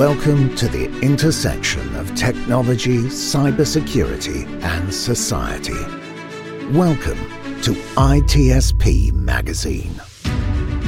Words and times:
Welcome 0.00 0.56
to 0.56 0.66
the 0.66 0.86
intersection 1.02 1.94
of 1.96 2.14
technology, 2.14 3.00
cybersecurity, 3.00 4.46
and 4.62 4.94
society. 4.94 5.74
Welcome 6.74 7.18
to 7.60 7.72
ITSP 7.98 9.12
Magazine. 9.12 9.92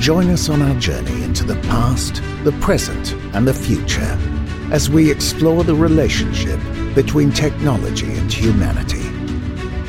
Join 0.00 0.30
us 0.30 0.48
on 0.48 0.62
our 0.62 0.80
journey 0.80 1.24
into 1.24 1.44
the 1.44 1.60
past, 1.68 2.22
the 2.42 2.52
present, 2.62 3.12
and 3.34 3.46
the 3.46 3.52
future 3.52 4.18
as 4.72 4.88
we 4.88 5.10
explore 5.10 5.62
the 5.62 5.74
relationship 5.74 6.58
between 6.94 7.32
technology 7.32 8.10
and 8.14 8.32
humanity. 8.32 9.02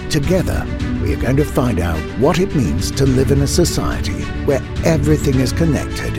Together, 0.09 0.65
we 1.01 1.13
are 1.13 1.21
going 1.21 1.37
to 1.37 1.45
find 1.45 1.79
out 1.79 2.01
what 2.20 2.40
it 2.40 2.53
means 2.57 2.91
to 2.91 3.05
live 3.05 3.31
in 3.31 3.41
a 3.43 3.48
society 3.48 4.26
where 4.43 4.62
everything 4.84 5.40
is 5.40 5.53
connected 5.53 6.17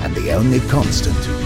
and 0.00 0.14
the 0.14 0.30
only 0.30 0.60
constant 0.68 1.45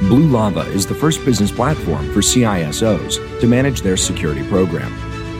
Blue 0.00 0.26
Lava 0.26 0.60
is 0.72 0.86
the 0.86 0.94
first 0.94 1.24
business 1.24 1.50
platform 1.50 2.12
for 2.12 2.20
CISOs 2.20 3.40
to 3.40 3.46
manage 3.46 3.80
their 3.80 3.96
security 3.96 4.46
program. 4.48 4.92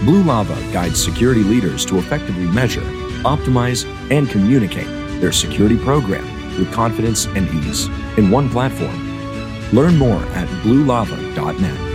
Blue 0.05 0.23
Lava 0.23 0.55
guides 0.73 1.03
security 1.03 1.43
leaders 1.43 1.85
to 1.87 1.99
effectively 1.99 2.47
measure, 2.47 2.83
optimize, 3.25 3.85
and 4.11 4.29
communicate 4.31 4.87
their 5.21 5.33
security 5.33 5.77
program 5.77 6.25
with 6.59 6.73
confidence 6.73 7.27
and 7.27 7.49
ease 7.65 7.87
in 8.17 8.31
one 8.31 8.49
platform. 8.49 8.97
Learn 9.73 9.97
more 9.97 10.23
at 10.35 10.49
bluelava.net. 10.63 11.94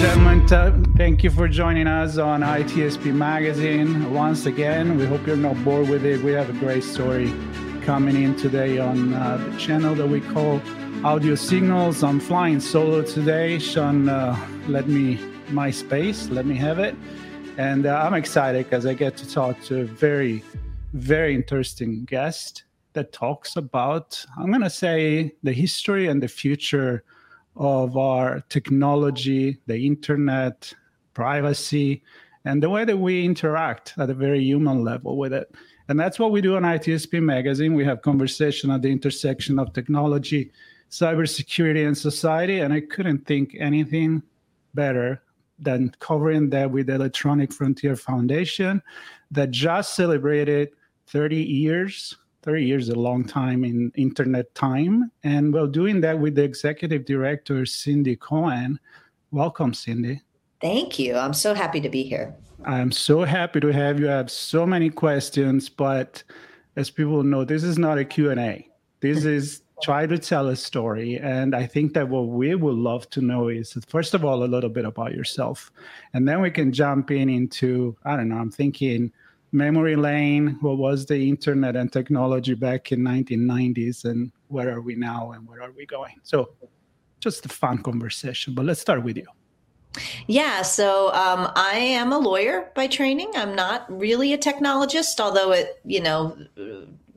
gentlemen, 0.00 0.46
thank 0.96 1.24
you 1.24 1.30
for 1.30 1.48
joining 1.48 1.86
us 1.86 2.18
on 2.18 2.42
ITSP 2.42 3.14
Magazine. 3.14 4.12
Once 4.12 4.44
again, 4.44 4.98
we 4.98 5.06
hope 5.06 5.26
you're 5.26 5.36
not 5.36 5.62
bored 5.64 5.88
with 5.88 6.04
it. 6.04 6.20
We 6.22 6.32
have 6.32 6.50
a 6.50 6.52
great 6.52 6.84
story 6.84 7.32
coming 7.82 8.22
in 8.22 8.36
today 8.36 8.78
on 8.78 9.14
uh, 9.14 9.38
the 9.38 9.56
channel 9.56 9.94
that 9.94 10.06
we 10.06 10.20
call 10.20 10.60
Audio 11.02 11.34
Signals. 11.34 12.02
I'm 12.02 12.20
flying 12.20 12.60
solo 12.60 13.02
today. 13.02 13.58
Sean, 13.58 14.08
uh, 14.08 14.36
let 14.68 14.86
me 14.86 15.18
my 15.48 15.70
space. 15.70 16.28
Let 16.28 16.44
me 16.44 16.56
have 16.56 16.78
it. 16.78 16.94
And 17.56 17.86
uh, 17.86 18.02
I'm 18.04 18.14
excited 18.14 18.66
because 18.66 18.84
I 18.84 18.92
get 18.92 19.16
to 19.18 19.30
talk 19.30 19.58
to 19.62 19.80
a 19.80 19.84
very, 19.84 20.44
very 20.92 21.34
interesting 21.34 22.04
guest 22.04 22.64
that 22.92 23.12
talks 23.12 23.56
about, 23.56 24.22
I'm 24.36 24.48
going 24.48 24.60
to 24.60 24.70
say, 24.70 25.32
the 25.42 25.52
history 25.52 26.08
and 26.08 26.22
the 26.22 26.28
future 26.28 27.02
of 27.56 27.96
our 27.96 28.40
technology, 28.48 29.58
the 29.66 29.86
internet, 29.86 30.72
privacy, 31.14 32.02
and 32.44 32.62
the 32.62 32.70
way 32.70 32.84
that 32.84 32.98
we 32.98 33.24
interact 33.24 33.94
at 33.98 34.10
a 34.10 34.14
very 34.14 34.42
human 34.42 34.84
level 34.84 35.16
with 35.16 35.32
it. 35.32 35.52
And 35.88 35.98
that's 35.98 36.18
what 36.18 36.32
we 36.32 36.40
do 36.40 36.56
on 36.56 36.62
ITSP 36.62 37.22
Magazine. 37.22 37.74
We 37.74 37.84
have 37.84 38.02
conversation 38.02 38.70
at 38.70 38.82
the 38.82 38.90
intersection 38.90 39.58
of 39.58 39.72
technology, 39.72 40.52
cybersecurity, 40.90 41.86
and 41.86 41.96
society. 41.96 42.60
And 42.60 42.72
I 42.72 42.80
couldn't 42.80 43.26
think 43.26 43.56
anything 43.58 44.22
better 44.74 45.22
than 45.58 45.92
covering 46.00 46.50
that 46.50 46.70
with 46.70 46.86
the 46.86 46.94
Electronic 46.94 47.52
Frontier 47.52 47.96
Foundation 47.96 48.82
that 49.30 49.50
just 49.50 49.94
celebrated 49.94 50.70
30 51.06 51.36
years 51.36 52.16
30 52.46 52.64
years 52.64 52.88
a 52.88 52.94
long 52.94 53.24
time 53.24 53.64
in 53.64 53.90
internet 53.96 54.54
time. 54.54 55.10
And 55.24 55.52
we're 55.52 55.66
doing 55.66 56.00
that 56.02 56.18
with 56.18 56.36
the 56.36 56.44
executive 56.44 57.04
director, 57.04 57.66
Cindy 57.66 58.14
Cohn. 58.14 58.78
Welcome, 59.32 59.74
Cindy. 59.74 60.22
Thank 60.60 60.96
you. 60.96 61.16
I'm 61.16 61.34
so 61.34 61.54
happy 61.54 61.80
to 61.80 61.88
be 61.88 62.04
here. 62.04 62.36
I'm 62.64 62.92
so 62.92 63.24
happy 63.24 63.58
to 63.60 63.72
have 63.72 63.98
you. 63.98 64.08
I 64.08 64.12
have 64.12 64.30
so 64.30 64.64
many 64.64 64.90
questions, 64.90 65.68
but 65.68 66.22
as 66.76 66.88
people 66.88 67.24
know, 67.24 67.44
this 67.44 67.64
is 67.64 67.78
not 67.78 67.98
a 67.98 68.04
Q&A. 68.04 68.68
This 69.00 69.24
is 69.36 69.62
try 69.82 70.06
to 70.06 70.16
tell 70.16 70.48
a 70.48 70.56
story. 70.56 71.18
And 71.18 71.52
I 71.52 71.66
think 71.66 71.94
that 71.94 72.08
what 72.08 72.28
we 72.28 72.54
would 72.54 72.76
love 72.76 73.10
to 73.10 73.20
know 73.20 73.48
is, 73.48 73.76
first 73.88 74.14
of 74.14 74.24
all, 74.24 74.44
a 74.44 74.46
little 74.46 74.70
bit 74.70 74.84
about 74.84 75.14
yourself. 75.14 75.72
And 76.14 76.28
then 76.28 76.40
we 76.40 76.52
can 76.52 76.72
jump 76.72 77.10
in 77.10 77.28
into, 77.28 77.96
I 78.04 78.16
don't 78.16 78.28
know, 78.28 78.38
I'm 78.38 78.52
thinking– 78.52 79.10
memory 79.56 79.96
lane 79.96 80.58
what 80.60 80.76
was 80.76 81.06
the 81.06 81.28
internet 81.28 81.76
and 81.76 81.90
technology 81.92 82.54
back 82.54 82.92
in 82.92 83.00
1990s 83.00 84.04
and 84.04 84.30
where 84.48 84.70
are 84.70 84.82
we 84.82 84.94
now 84.94 85.32
and 85.32 85.48
where 85.48 85.62
are 85.62 85.72
we 85.72 85.86
going 85.86 86.14
so 86.22 86.50
just 87.20 87.46
a 87.46 87.48
fun 87.48 87.78
conversation 87.78 88.54
but 88.54 88.64
let's 88.66 88.80
start 88.80 89.02
with 89.02 89.16
you 89.16 89.26
yeah, 90.26 90.60
so 90.60 91.08
um, 91.14 91.50
I 91.56 91.78
am 91.78 92.12
a 92.12 92.18
lawyer 92.18 92.70
by 92.74 92.86
training. 92.86 93.30
I'm 93.34 93.54
not 93.54 93.86
really 93.88 94.34
a 94.34 94.38
technologist, 94.38 95.20
although 95.20 95.52
it, 95.52 95.80
you 95.86 96.02
know, 96.02 96.36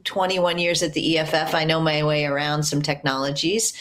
21 0.09 0.57
years 0.57 0.81
at 0.81 0.93
the 0.93 1.19
EFF, 1.19 1.53
I 1.53 1.65
know 1.65 1.79
my 1.79 2.01
way 2.03 2.25
around 2.25 2.63
some 2.63 2.81
technologies. 2.81 3.73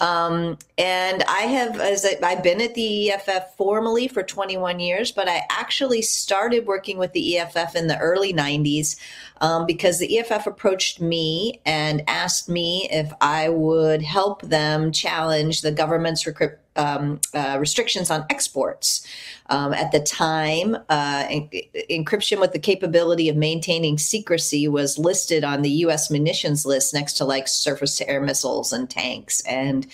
Um, 0.00 0.56
and 0.78 1.22
I 1.24 1.42
have, 1.42 1.78
as 1.78 2.06
I, 2.06 2.30
have 2.30 2.42
been 2.42 2.62
at 2.62 2.74
the 2.74 3.12
EFF 3.12 3.54
formally 3.58 4.08
for 4.08 4.22
21 4.22 4.80
years, 4.80 5.12
but 5.12 5.28
I 5.28 5.42
actually 5.50 6.00
started 6.00 6.66
working 6.66 6.96
with 6.96 7.12
the 7.12 7.36
EFF 7.36 7.76
in 7.76 7.86
the 7.86 7.98
early 7.98 8.32
90s 8.32 8.96
um, 9.42 9.66
because 9.66 9.98
the 9.98 10.18
EFF 10.18 10.46
approached 10.46 11.02
me 11.02 11.60
and 11.66 12.02
asked 12.08 12.48
me 12.48 12.88
if 12.90 13.12
I 13.20 13.50
would 13.50 14.00
help 14.00 14.40
them 14.40 14.90
challenge 14.90 15.60
the 15.60 15.70
government's 15.70 16.26
recruitment 16.26 16.63
um, 16.76 17.20
uh, 17.32 17.56
restrictions 17.58 18.10
on 18.10 18.24
exports. 18.30 19.06
Um, 19.50 19.74
at 19.74 19.92
the 19.92 20.00
time, 20.00 20.74
uh, 20.88 21.26
en- 21.28 21.50
encryption 21.90 22.40
with 22.40 22.52
the 22.52 22.58
capability 22.58 23.28
of 23.28 23.36
maintaining 23.36 23.98
secrecy 23.98 24.68
was 24.68 24.98
listed 24.98 25.44
on 25.44 25.60
the 25.60 25.70
U.S. 25.70 26.10
munitions 26.10 26.64
list 26.64 26.94
next 26.94 27.14
to 27.14 27.26
like 27.26 27.46
surface 27.46 27.98
to 27.98 28.08
air 28.08 28.22
missiles 28.22 28.72
and 28.72 28.88
tanks. 28.88 29.42
And 29.42 29.86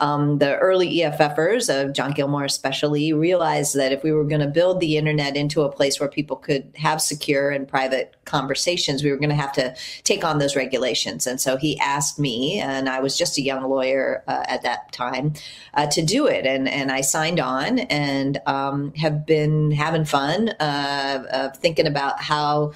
um, 0.00 0.38
the 0.38 0.58
early 0.58 0.98
EFFers, 0.98 1.68
of 1.68 1.94
John 1.94 2.12
Gilmore 2.12 2.44
especially, 2.44 3.14
realized 3.14 3.74
that 3.76 3.92
if 3.92 4.02
we 4.02 4.12
were 4.12 4.24
going 4.24 4.42
to 4.42 4.46
build 4.46 4.80
the 4.80 4.98
internet 4.98 5.36
into 5.36 5.62
a 5.62 5.72
place 5.72 5.98
where 5.98 6.08
people 6.08 6.36
could 6.36 6.70
have 6.76 7.00
secure 7.00 7.50
and 7.50 7.66
private 7.66 8.14
conversations, 8.26 9.02
we 9.02 9.10
were 9.10 9.16
going 9.16 9.30
to 9.30 9.34
have 9.34 9.52
to 9.52 9.74
take 10.04 10.22
on 10.22 10.38
those 10.38 10.54
regulations. 10.54 11.26
And 11.26 11.40
so 11.40 11.56
he 11.56 11.78
asked 11.78 12.18
me, 12.18 12.60
and 12.60 12.90
I 12.90 13.00
was 13.00 13.16
just 13.16 13.38
a 13.38 13.42
young 13.42 13.64
lawyer 13.64 14.22
uh, 14.28 14.44
at 14.48 14.62
that 14.62 14.92
time, 14.92 15.32
uh, 15.72 15.86
to 15.86 16.02
do 16.02 16.27
it. 16.28 16.46
And, 16.46 16.68
and 16.68 16.92
I 16.92 17.00
signed 17.00 17.40
on 17.40 17.80
and 17.80 18.40
um, 18.46 18.94
have 18.94 19.26
been 19.26 19.70
having 19.70 20.04
fun 20.04 20.50
uh, 20.60 21.50
thinking 21.56 21.86
about 21.86 22.20
how 22.22 22.72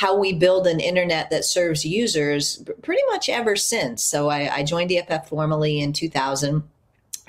how 0.00 0.16
we 0.16 0.32
build 0.32 0.66
an 0.66 0.80
internet 0.80 1.28
that 1.28 1.44
serves 1.44 1.84
users 1.84 2.64
pretty 2.80 3.02
much 3.10 3.28
ever 3.28 3.54
since. 3.54 4.02
So 4.02 4.30
I, 4.30 4.56
I 4.56 4.62
joined 4.62 4.90
EFF 4.90 5.28
formally 5.28 5.78
in 5.78 5.92
2000 5.92 6.62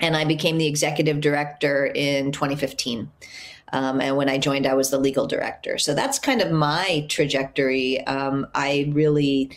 and 0.00 0.16
I 0.16 0.24
became 0.24 0.56
the 0.56 0.66
executive 0.66 1.20
director 1.20 1.84
in 1.94 2.32
2015. 2.32 3.10
Um, 3.74 4.00
and 4.00 4.16
when 4.16 4.30
I 4.30 4.38
joined, 4.38 4.66
I 4.66 4.72
was 4.72 4.90
the 4.90 4.98
legal 4.98 5.26
director. 5.26 5.76
So 5.76 5.94
that's 5.94 6.18
kind 6.18 6.40
of 6.40 6.50
my 6.50 7.06
trajectory. 7.08 8.06
Um, 8.06 8.46
I 8.54 8.90
really, 8.92 9.50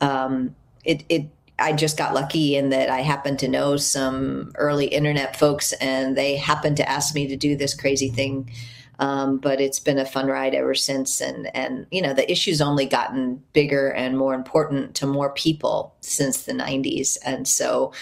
um, 0.00 0.56
it, 0.84 1.04
it, 1.08 1.28
I 1.58 1.72
just 1.72 1.96
got 1.96 2.14
lucky 2.14 2.56
in 2.56 2.68
that 2.70 2.90
I 2.90 3.00
happened 3.00 3.38
to 3.40 3.48
know 3.48 3.76
some 3.76 4.52
early 4.56 4.86
internet 4.86 5.38
folks, 5.38 5.72
and 5.74 6.16
they 6.16 6.36
happened 6.36 6.76
to 6.78 6.88
ask 6.88 7.14
me 7.14 7.28
to 7.28 7.36
do 7.36 7.56
this 7.56 7.74
crazy 7.74 8.08
thing. 8.08 8.50
Um, 8.98 9.38
but 9.38 9.60
it's 9.60 9.80
been 9.80 9.98
a 9.98 10.06
fun 10.06 10.26
ride 10.26 10.54
ever 10.54 10.74
since, 10.74 11.20
and 11.20 11.54
and 11.54 11.86
you 11.90 12.02
know 12.02 12.14
the 12.14 12.30
issue's 12.30 12.60
only 12.60 12.86
gotten 12.86 13.42
bigger 13.52 13.88
and 13.90 14.18
more 14.18 14.34
important 14.34 14.94
to 14.96 15.06
more 15.06 15.32
people 15.32 15.94
since 16.00 16.42
the 16.42 16.52
'90s, 16.52 17.16
and 17.24 17.46
so. 17.46 17.92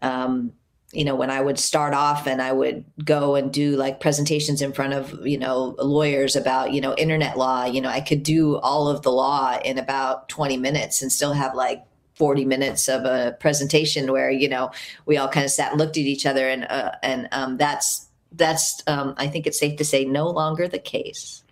Um, 0.00 0.52
you 0.94 1.06
know, 1.06 1.14
when 1.14 1.30
I 1.30 1.40
would 1.40 1.58
start 1.58 1.94
off 1.94 2.26
and 2.26 2.42
I 2.42 2.52
would 2.52 2.84
go 3.02 3.34
and 3.34 3.50
do 3.50 3.76
like 3.76 3.98
presentations 3.98 4.60
in 4.60 4.74
front 4.74 4.92
of, 4.92 5.26
you 5.26 5.38
know, 5.38 5.74
lawyers 5.78 6.36
about, 6.36 6.74
you 6.74 6.82
know, 6.82 6.94
internet 6.96 7.38
law, 7.38 7.64
you 7.64 7.80
know, 7.80 7.88
I 7.88 8.02
could 8.02 8.22
do 8.22 8.58
all 8.58 8.88
of 8.88 9.00
the 9.00 9.10
law 9.10 9.58
in 9.64 9.78
about 9.78 10.28
20 10.28 10.58
minutes 10.58 11.00
and 11.00 11.10
still 11.10 11.32
have 11.32 11.54
like 11.54 11.82
40 12.14 12.44
minutes 12.44 12.88
of 12.88 13.04
a 13.04 13.36
presentation 13.40 14.12
where, 14.12 14.30
you 14.30 14.48
know, 14.48 14.70
we 15.06 15.16
all 15.16 15.28
kind 15.28 15.44
of 15.44 15.50
sat 15.50 15.72
and 15.72 15.78
looked 15.78 15.96
at 15.96 16.04
each 16.04 16.26
other 16.26 16.48
and, 16.48 16.64
uh, 16.64 16.92
and 17.02 17.28
um, 17.32 17.56
that's, 17.56 18.08
that's, 18.32 18.82
um, 18.86 19.14
I 19.16 19.28
think 19.28 19.46
it's 19.46 19.58
safe 19.58 19.76
to 19.78 19.84
say 19.84 20.04
no 20.04 20.28
longer 20.28 20.68
the 20.68 20.78
case. 20.78 21.42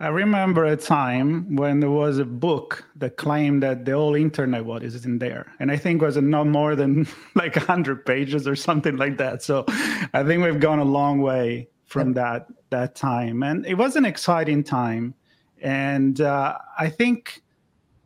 I 0.00 0.08
remember 0.08 0.64
a 0.64 0.76
time 0.76 1.54
when 1.54 1.78
there 1.78 1.90
was 1.90 2.18
a 2.18 2.24
book 2.24 2.84
that 2.96 3.16
claimed 3.16 3.62
that 3.62 3.84
the 3.84 3.92
whole 3.92 4.16
internet 4.16 4.64
was 4.64 5.04
in 5.04 5.18
there, 5.18 5.52
and 5.60 5.70
I 5.70 5.76
think 5.76 6.02
was 6.02 6.16
not 6.16 6.48
more 6.48 6.74
than 6.74 7.06
like 7.36 7.54
hundred 7.54 8.04
pages 8.04 8.48
or 8.48 8.56
something 8.56 8.96
like 8.96 9.18
that. 9.18 9.42
So, 9.42 9.64
I 10.12 10.24
think 10.24 10.42
we've 10.42 10.58
gone 10.58 10.80
a 10.80 10.84
long 10.84 11.20
way 11.20 11.68
from 11.84 12.14
that 12.14 12.48
that 12.70 12.96
time, 12.96 13.44
and 13.44 13.64
it 13.66 13.74
was 13.74 13.94
an 13.94 14.04
exciting 14.04 14.64
time. 14.64 15.14
And 15.62 16.20
uh, 16.20 16.58
I 16.76 16.88
think 16.90 17.42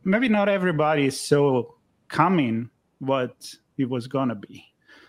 maybe 0.04 0.28
not 0.28 0.48
everybody 0.48 1.06
is 1.06 1.18
so 1.18 1.74
coming 2.08 2.70
what 2.98 3.54
it 3.76 3.88
was 3.88 4.06
gonna 4.06 4.34
be. 4.34 4.64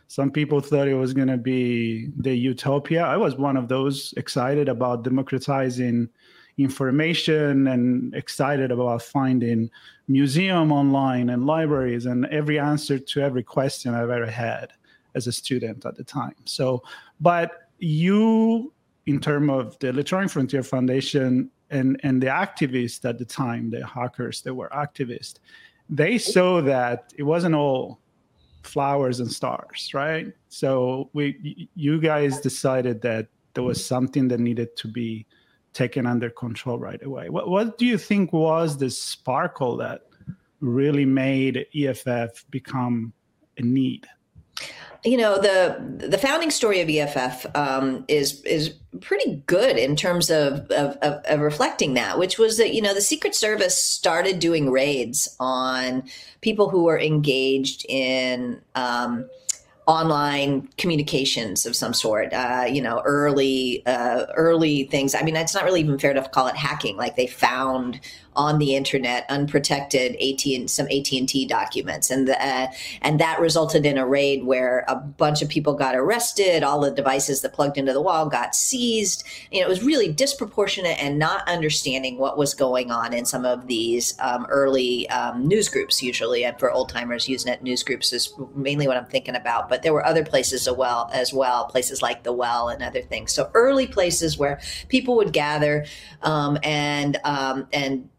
Some 0.08 0.32
people 0.32 0.60
thought 0.60 0.88
it 0.88 0.96
was 0.96 1.14
gonna 1.14 1.38
be 1.38 2.10
the 2.18 2.36
utopia. 2.36 3.04
I 3.04 3.18
was 3.18 3.36
one 3.36 3.58
of 3.58 3.68
those 3.68 4.14
excited 4.18 4.70
about 4.70 5.04
democratizing 5.04 6.10
information 6.58 7.68
and 7.68 8.14
excited 8.14 8.72
about 8.72 9.02
finding 9.02 9.70
museum 10.08 10.72
online 10.72 11.30
and 11.30 11.46
libraries 11.46 12.06
and 12.06 12.26
every 12.26 12.60
answer 12.60 13.00
to 13.00 13.22
every 13.22 13.44
question 13.44 13.94
I've 13.94 14.10
ever 14.10 14.30
had 14.30 14.74
as 15.16 15.28
a 15.28 15.32
student 15.32 15.86
at 15.86 15.96
the 15.96 16.04
time. 16.04 16.36
So, 16.46 16.84
but 17.20 17.70
you, 17.80 18.74
in 19.06 19.20
terms 19.20 19.50
of 19.50 19.80
the 19.80 19.90
Electronic 19.90 20.30
Frontier 20.30 20.64
Foundation 20.64 21.50
and 21.70 22.00
and 22.04 22.22
the 22.22 22.28
activists 22.28 23.08
at 23.08 23.18
the 23.18 23.26
time, 23.26 23.70
the 23.70 23.86
hackers 23.86 24.42
that 24.42 24.54
were 24.54 24.70
activists, 24.70 25.36
they 25.90 26.18
saw 26.18 26.62
that 26.62 27.14
it 27.18 27.24
wasn't 27.24 27.56
all 27.56 28.00
flowers 28.64 29.20
and 29.20 29.32
stars, 29.32 29.92
right? 29.94 30.32
So 30.50 31.10
we, 31.14 31.70
you 31.76 32.00
guys 32.00 32.40
decided 32.40 33.02
that 33.02 33.28
there 33.54 33.64
was 33.64 33.84
something 33.84 34.28
that 34.28 34.40
needed 34.40 34.76
to 34.78 34.88
be 34.88 35.26
taken 35.74 36.06
under 36.06 36.30
control 36.30 36.78
right 36.78 37.04
away. 37.04 37.30
What, 37.30 37.50
what 37.50 37.78
do 37.78 37.86
you 37.86 37.98
think 37.98 38.32
was 38.34 38.78
the 38.78 38.90
sparkle 38.90 39.78
that 39.78 40.02
really 40.60 41.06
made 41.06 41.66
EFF 41.76 42.46
become 42.52 43.14
a 43.58 43.62
need? 43.62 44.08
You 45.06 45.16
know 45.16 45.40
the 45.40 46.08
the 46.08 46.18
founding 46.18 46.52
story 46.52 46.82
of 46.82 46.90
EFF 46.90 47.46
um, 47.56 48.04
is 48.10 48.42
is 48.44 48.74
pretty 49.00 49.42
good 49.48 49.78
in 49.78 49.96
terms 49.96 50.30
of, 50.30 50.70
of, 50.72 50.98
of, 50.98 51.24
of 51.26 51.40
reflecting 51.40 51.94
that, 51.94 52.18
which 52.18 52.38
was 52.38 52.58
that 52.58 52.74
you 52.74 52.82
know 52.82 52.94
the 52.94 53.02
Secret 53.02 53.34
Service 53.34 53.82
started 53.82 54.40
doing 54.40 54.70
raids 54.72 55.36
on 55.40 56.04
people 56.42 56.70
who 56.70 56.84
were 56.84 57.00
engaged 57.00 57.86
in 57.88 58.62
um, 58.76 59.30
online 59.88 60.68
communications 60.78 61.66
of 61.66 61.76
some 61.76 61.94
sort 61.94 62.32
uh, 62.34 62.66
you 62.70 62.82
know 62.82 63.02
early 63.06 63.84
uh, 63.86 64.26
early 64.36 64.84
things. 64.84 65.16
I 65.16 65.24
mean 65.24 65.36
it's 65.36 65.56
not 65.56 65.64
really 65.64 65.80
even 65.80 65.98
fair 65.98 66.14
to 66.14 66.22
call 66.30 66.48
it 66.48 66.56
hacking. 66.56 66.98
Like 66.98 67.16
they 67.16 67.28
found 67.28 68.00
on 68.36 68.58
the 68.60 68.76
internet 68.76 69.26
unprotected 69.30 70.16
AT 70.22 70.70
some 70.70 70.88
AT&T 70.88 71.46
documents. 71.48 72.10
And 72.10 72.28
the, 72.28 72.42
uh, 72.44 72.68
and 73.02 73.20
that 73.20 73.40
resulted 73.40 73.86
in 73.86 73.98
a 73.98 74.08
raid 74.08 74.44
where 74.44 74.86
a 74.88 74.96
bunch 74.96 75.42
of 75.42 75.50
people 75.50 75.74
got 75.74 75.96
arrested. 75.96 76.64
All 76.64 76.80
the 76.80 76.92
devices 76.92 77.42
that 77.42 77.54
plugged 77.54 77.78
into 77.78 77.94
the 77.94 78.02
wall 78.02 78.28
got 78.28 78.56
seized. 78.56 79.24
You 79.52 79.60
know, 79.60 79.66
it 79.66 79.70
was 79.70 79.84
really 79.84 80.12
disproportionate 80.12 81.02
and 81.02 81.20
not 81.20 81.48
understanding 81.48 82.18
what 82.18 82.38
was 82.38 82.54
going 82.54 82.92
on 82.92 83.14
in 83.14 83.26
some 83.26 83.46
of 83.46 83.68
these 83.68 84.16
um, 84.20 84.46
early 84.50 85.10
um, 85.10 85.48
news 85.48 85.70
groups 85.70 86.02
usually. 86.02 86.46
And 86.46 86.58
for 86.60 86.72
old 86.72 86.90
timers 86.90 87.28
usenet 87.28 87.62
news 87.62 87.84
groups 87.84 88.14
is 88.14 88.34
mainly 88.56 88.88
what 88.88 88.98
I'm 88.98 89.06
thinking 89.06 89.36
about. 89.36 89.70
But 89.70 89.84
there 89.84 89.94
were 89.94 90.06
other 90.06 90.24
places 90.24 90.68
as 90.68 90.76
well 90.76 91.10
as 91.14 91.34
well 91.34 91.66
places 91.66 92.02
like 92.02 92.24
the 92.24 92.34
well 92.34 92.70
and 92.70 92.84
other 92.84 93.02
things. 93.02 93.34
So 93.34 93.50
early 93.54 93.88
places 93.88 94.38
where 94.38 94.60
people 94.88 95.16
would 95.18 95.34
gather 95.34 95.86
um, 96.22 96.58
and 96.64 97.18
um, 97.24 97.68
and 97.74 98.10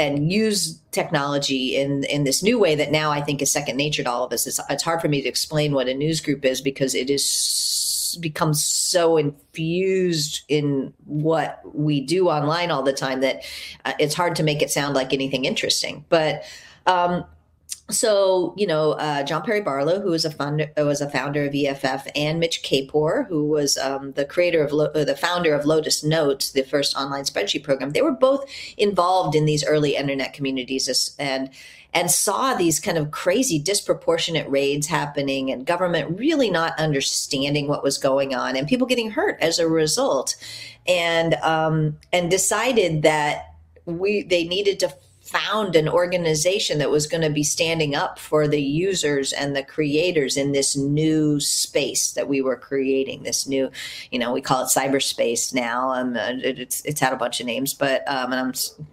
and 0.00 0.32
use 0.32 0.80
technology 0.92 1.76
in 1.76 2.04
in 2.04 2.24
this 2.24 2.42
new 2.42 2.58
way 2.58 2.74
that 2.74 2.90
now 2.90 3.10
I 3.10 3.20
think 3.20 3.42
is 3.42 3.52
second 3.52 3.76
nature 3.76 4.02
to 4.02 4.10
all 4.10 4.24
of 4.24 4.32
us. 4.32 4.46
It's, 4.46 4.58
it's 4.70 4.82
hard 4.82 5.00
for 5.02 5.08
me 5.08 5.20
to 5.20 5.28
explain 5.28 5.74
what 5.74 5.88
a 5.88 5.94
news 5.94 6.20
group 6.20 6.44
is 6.44 6.60
because 6.62 6.94
it 6.94 7.10
is 7.10 8.18
becomes 8.20 8.64
so 8.64 9.16
infused 9.16 10.42
in 10.48 10.92
what 11.04 11.60
we 11.74 12.00
do 12.00 12.28
online 12.28 12.70
all 12.70 12.82
the 12.82 12.92
time 12.92 13.20
that 13.20 13.44
uh, 13.84 13.92
it's 14.00 14.14
hard 14.14 14.34
to 14.34 14.42
make 14.42 14.62
it 14.62 14.70
sound 14.70 14.94
like 14.94 15.12
anything 15.12 15.44
interesting. 15.44 16.04
But 16.08 16.42
um, 16.86 17.24
so 17.92 18.54
you 18.56 18.66
know 18.66 18.92
uh, 18.92 19.22
John 19.22 19.42
Perry 19.42 19.60
Barlow, 19.60 20.00
who 20.00 20.10
was 20.10 20.24
a 20.24 20.30
founder 20.30 20.70
was 20.76 21.00
a 21.00 21.10
founder 21.10 21.44
of 21.44 21.54
EFF, 21.54 22.06
and 22.14 22.40
Mitch 22.40 22.62
Kapor, 22.62 23.26
who 23.28 23.44
was 23.44 23.76
um, 23.76 24.12
the 24.12 24.24
creator 24.24 24.62
of 24.62 24.72
Lo- 24.72 24.92
the 24.92 25.16
founder 25.16 25.54
of 25.54 25.64
Lotus 25.64 26.02
Notes, 26.02 26.52
the 26.52 26.62
first 26.62 26.96
online 26.96 27.24
spreadsheet 27.24 27.64
program. 27.64 27.90
They 27.90 28.02
were 28.02 28.12
both 28.12 28.48
involved 28.76 29.34
in 29.34 29.44
these 29.44 29.64
early 29.64 29.96
internet 29.96 30.32
communities 30.32 31.14
and 31.18 31.50
and 31.92 32.10
saw 32.10 32.54
these 32.54 32.78
kind 32.78 32.96
of 32.96 33.10
crazy 33.10 33.58
disproportionate 33.58 34.48
raids 34.48 34.86
happening 34.86 35.50
and 35.50 35.66
government 35.66 36.18
really 36.18 36.50
not 36.50 36.78
understanding 36.78 37.66
what 37.66 37.82
was 37.82 37.98
going 37.98 38.34
on 38.34 38.56
and 38.56 38.68
people 38.68 38.86
getting 38.86 39.10
hurt 39.10 39.36
as 39.40 39.58
a 39.58 39.68
result 39.68 40.36
and 40.86 41.34
um, 41.34 41.98
and 42.12 42.30
decided 42.30 43.02
that 43.02 43.54
we 43.86 44.22
they 44.22 44.44
needed 44.44 44.78
to 44.80 44.94
found 45.30 45.76
an 45.76 45.88
organization 45.88 46.78
that 46.78 46.90
was 46.90 47.06
going 47.06 47.22
to 47.22 47.30
be 47.30 47.42
standing 47.42 47.94
up 47.94 48.18
for 48.18 48.48
the 48.48 48.60
users 48.60 49.32
and 49.32 49.54
the 49.54 49.62
creators 49.62 50.36
in 50.36 50.52
this 50.52 50.76
new 50.76 51.38
space 51.38 52.12
that 52.12 52.28
we 52.28 52.42
were 52.42 52.56
creating 52.56 53.22
this 53.22 53.46
new 53.46 53.70
you 54.10 54.18
know 54.18 54.32
we 54.32 54.40
call 54.40 54.62
it 54.62 54.66
cyberspace 54.66 55.54
now. 55.54 55.90
Um, 55.90 56.16
it's 56.16 56.84
it's 56.84 57.00
had 57.00 57.12
a 57.12 57.16
bunch 57.16 57.40
of 57.40 57.46
names 57.46 57.74
but 57.74 58.06
um, 58.08 58.32
and 58.32 58.40
i'm 58.40 58.86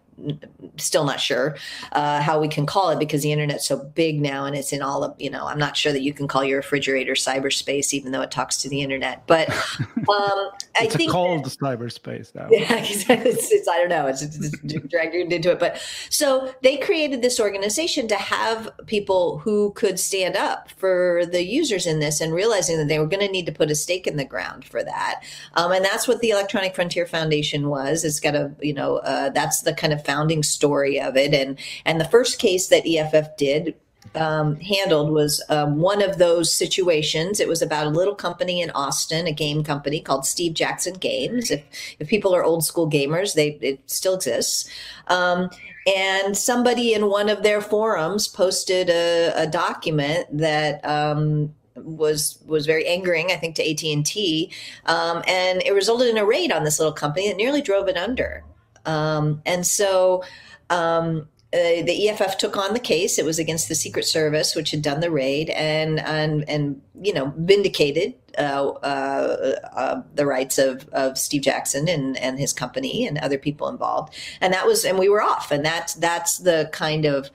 still 0.77 1.03
not 1.03 1.19
sure 1.19 1.57
uh, 1.91 2.21
how 2.21 2.39
we 2.39 2.47
can 2.47 2.65
call 2.65 2.89
it 2.89 2.99
because 2.99 3.21
the 3.21 3.31
internet's 3.31 3.67
so 3.67 3.77
big 3.77 4.19
now 4.19 4.45
and 4.45 4.55
it's 4.55 4.73
in 4.73 4.81
all 4.81 5.03
of 5.03 5.15
you 5.19 5.29
know 5.29 5.45
i'm 5.45 5.59
not 5.59 5.77
sure 5.77 5.91
that 5.91 6.01
you 6.01 6.13
can 6.13 6.27
call 6.27 6.43
your 6.43 6.57
refrigerator 6.57 7.13
cyberspace 7.13 7.93
even 7.93 8.11
though 8.11 8.21
it 8.21 8.31
talks 8.31 8.57
to 8.57 8.69
the 8.69 8.81
internet. 8.81 9.25
But 9.27 9.49
um, 10.09 10.49
i 10.75 10.87
think 10.87 11.11
called 11.11 11.45
that, 11.45 11.57
cyberspace 11.59 12.33
now. 12.35 12.47
Yeah 12.49 12.67
it's, 12.77 13.51
it's, 13.51 13.67
i 13.67 13.77
don't 13.77 13.89
know. 13.89 14.07
It's, 14.07 14.21
it's, 14.21 14.37
it's 14.37 14.59
dragged 14.87 15.15
into 15.15 15.51
it. 15.51 15.59
But 15.59 15.81
so 16.09 16.53
they 16.61 16.77
created 16.77 17.21
this 17.21 17.39
organization 17.39 18.07
to 18.07 18.15
have 18.15 18.69
people 18.85 19.39
who 19.39 19.71
could 19.73 19.99
stand 19.99 20.35
up 20.35 20.69
for 20.77 21.23
the 21.25 21.43
users 21.43 21.85
in 21.85 21.99
this 21.99 22.21
and 22.21 22.33
realizing 22.33 22.77
that 22.77 22.87
they 22.87 22.99
were 22.99 23.07
going 23.07 23.25
to 23.25 23.31
need 23.31 23.45
to 23.45 23.51
put 23.51 23.71
a 23.71 23.75
stake 23.75 24.07
in 24.07 24.17
the 24.17 24.25
ground 24.25 24.65
for 24.65 24.83
that. 24.83 25.23
Um, 25.53 25.71
and 25.71 25.83
that's 25.83 26.07
what 26.07 26.21
the 26.21 26.29
electronic 26.29 26.75
frontier 26.75 27.05
foundation 27.05 27.69
was. 27.69 28.03
It's 28.03 28.19
got 28.19 28.35
a 28.35 28.51
you 28.61 28.73
know 28.73 28.97
uh, 28.97 29.29
that's 29.29 29.61
the 29.61 29.73
kind 29.73 29.93
of 29.93 30.03
founding 30.07 30.41
story 30.41 30.99
of 30.99 31.15
it. 31.15 31.33
And 31.33 31.59
and 31.85 32.01
the 32.01 32.09
first 32.09 32.39
case 32.39 32.67
that 32.69 32.87
EFF 32.87 33.37
did 33.37 33.75
um, 34.15 34.59
handled 34.59 35.11
was 35.11 35.43
um, 35.49 35.77
one 35.79 36.01
of 36.01 36.17
those 36.17 36.51
situations. 36.51 37.39
It 37.39 37.47
was 37.47 37.61
about 37.61 37.87
a 37.87 37.91
little 37.91 38.15
company 38.15 38.61
in 38.61 38.71
Austin, 38.71 39.27
a 39.27 39.31
game 39.31 39.63
company 39.63 39.99
called 39.99 40.25
Steve 40.25 40.53
Jackson 40.53 40.93
Games. 40.93 41.51
If 41.51 41.63
if 41.99 42.07
people 42.07 42.33
are 42.35 42.43
old 42.43 42.63
school 42.63 42.89
gamers, 42.89 43.33
they 43.33 43.57
it 43.61 43.79
still 43.89 44.15
exists. 44.15 44.69
Um, 45.07 45.49
and 45.85 46.37
somebody 46.37 46.93
in 46.93 47.09
one 47.09 47.29
of 47.29 47.43
their 47.43 47.61
forums 47.61 48.27
posted 48.27 48.89
a, 48.89 49.31
a 49.35 49.47
document 49.47 50.25
that 50.37 50.83
um, 50.85 51.53
was 51.75 52.39
was 52.45 52.65
very 52.65 52.85
angering, 52.87 53.31
I 53.31 53.35
think, 53.35 53.55
to 53.55 53.69
AT 53.69 53.83
and 53.83 54.05
T, 54.05 54.51
um, 54.85 55.23
and 55.27 55.61
it 55.63 55.73
resulted 55.73 56.09
in 56.09 56.17
a 56.17 56.25
raid 56.25 56.51
on 56.51 56.63
this 56.63 56.79
little 56.79 56.93
company 56.93 57.29
that 57.29 57.37
nearly 57.37 57.61
drove 57.61 57.87
it 57.87 57.97
under. 57.97 58.43
Um, 58.87 59.41
and 59.45 59.67
so 59.67 60.23
um, 60.69 61.27
uh, 61.53 61.83
the 61.83 62.09
EFF 62.09 62.37
took 62.37 62.57
on 62.57 62.73
the 62.73 62.79
case. 62.79 63.17
It 63.17 63.25
was 63.25 63.39
against 63.39 63.69
the 63.69 63.75
Secret 63.75 64.05
Service, 64.05 64.55
which 64.55 64.71
had 64.71 64.81
done 64.81 64.99
the 64.99 65.11
raid 65.11 65.49
and 65.51 65.99
and 65.99 66.47
and 66.49 66.81
you 67.01 67.13
know 67.13 67.33
vindicated 67.37 68.15
uh, 68.37 68.67
uh, 68.67 69.55
uh, 69.73 70.01
the 70.13 70.25
rights 70.25 70.57
of, 70.57 70.87
of 70.89 71.17
Steve 71.17 71.43
Jackson 71.43 71.87
and 71.87 72.17
and 72.17 72.37
his 72.37 72.51
company 72.51 73.07
and 73.07 73.17
other 73.17 73.37
people 73.37 73.69
involved. 73.69 74.13
And 74.41 74.53
that 74.53 74.65
was 74.65 74.83
and 74.83 74.99
we 74.99 75.09
were 75.09 75.21
off. 75.21 75.51
And 75.51 75.63
that's 75.63 75.93
that's 75.93 76.39
the 76.39 76.69
kind 76.73 77.05
of 77.05 77.29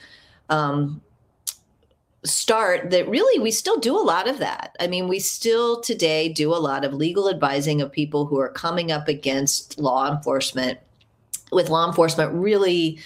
um, 0.51 1.01
start 2.23 2.91
that 2.91 3.09
really 3.09 3.41
we 3.41 3.51
still 3.51 3.79
do 3.79 3.97
a 3.97 4.05
lot 4.05 4.29
of 4.29 4.39
that. 4.39 4.77
I 4.79 4.89
mean, 4.89 5.09
we 5.09 5.21
still 5.21 5.81
today 5.81 6.29
do 6.29 6.55
a 6.55 6.61
lot 6.61 6.85
of 6.85 6.93
legal 6.93 7.31
advising 7.31 7.81
of 7.81 7.91
people 7.91 8.27
who 8.27 8.39
are 8.39 8.51
coming 8.51 8.93
up 8.93 9.09
against 9.09 9.79
law 9.79 10.15
enforcement 10.15 10.79
with 11.53 11.69
law 11.69 11.87
enforcement 11.87 12.33
really 12.33 12.99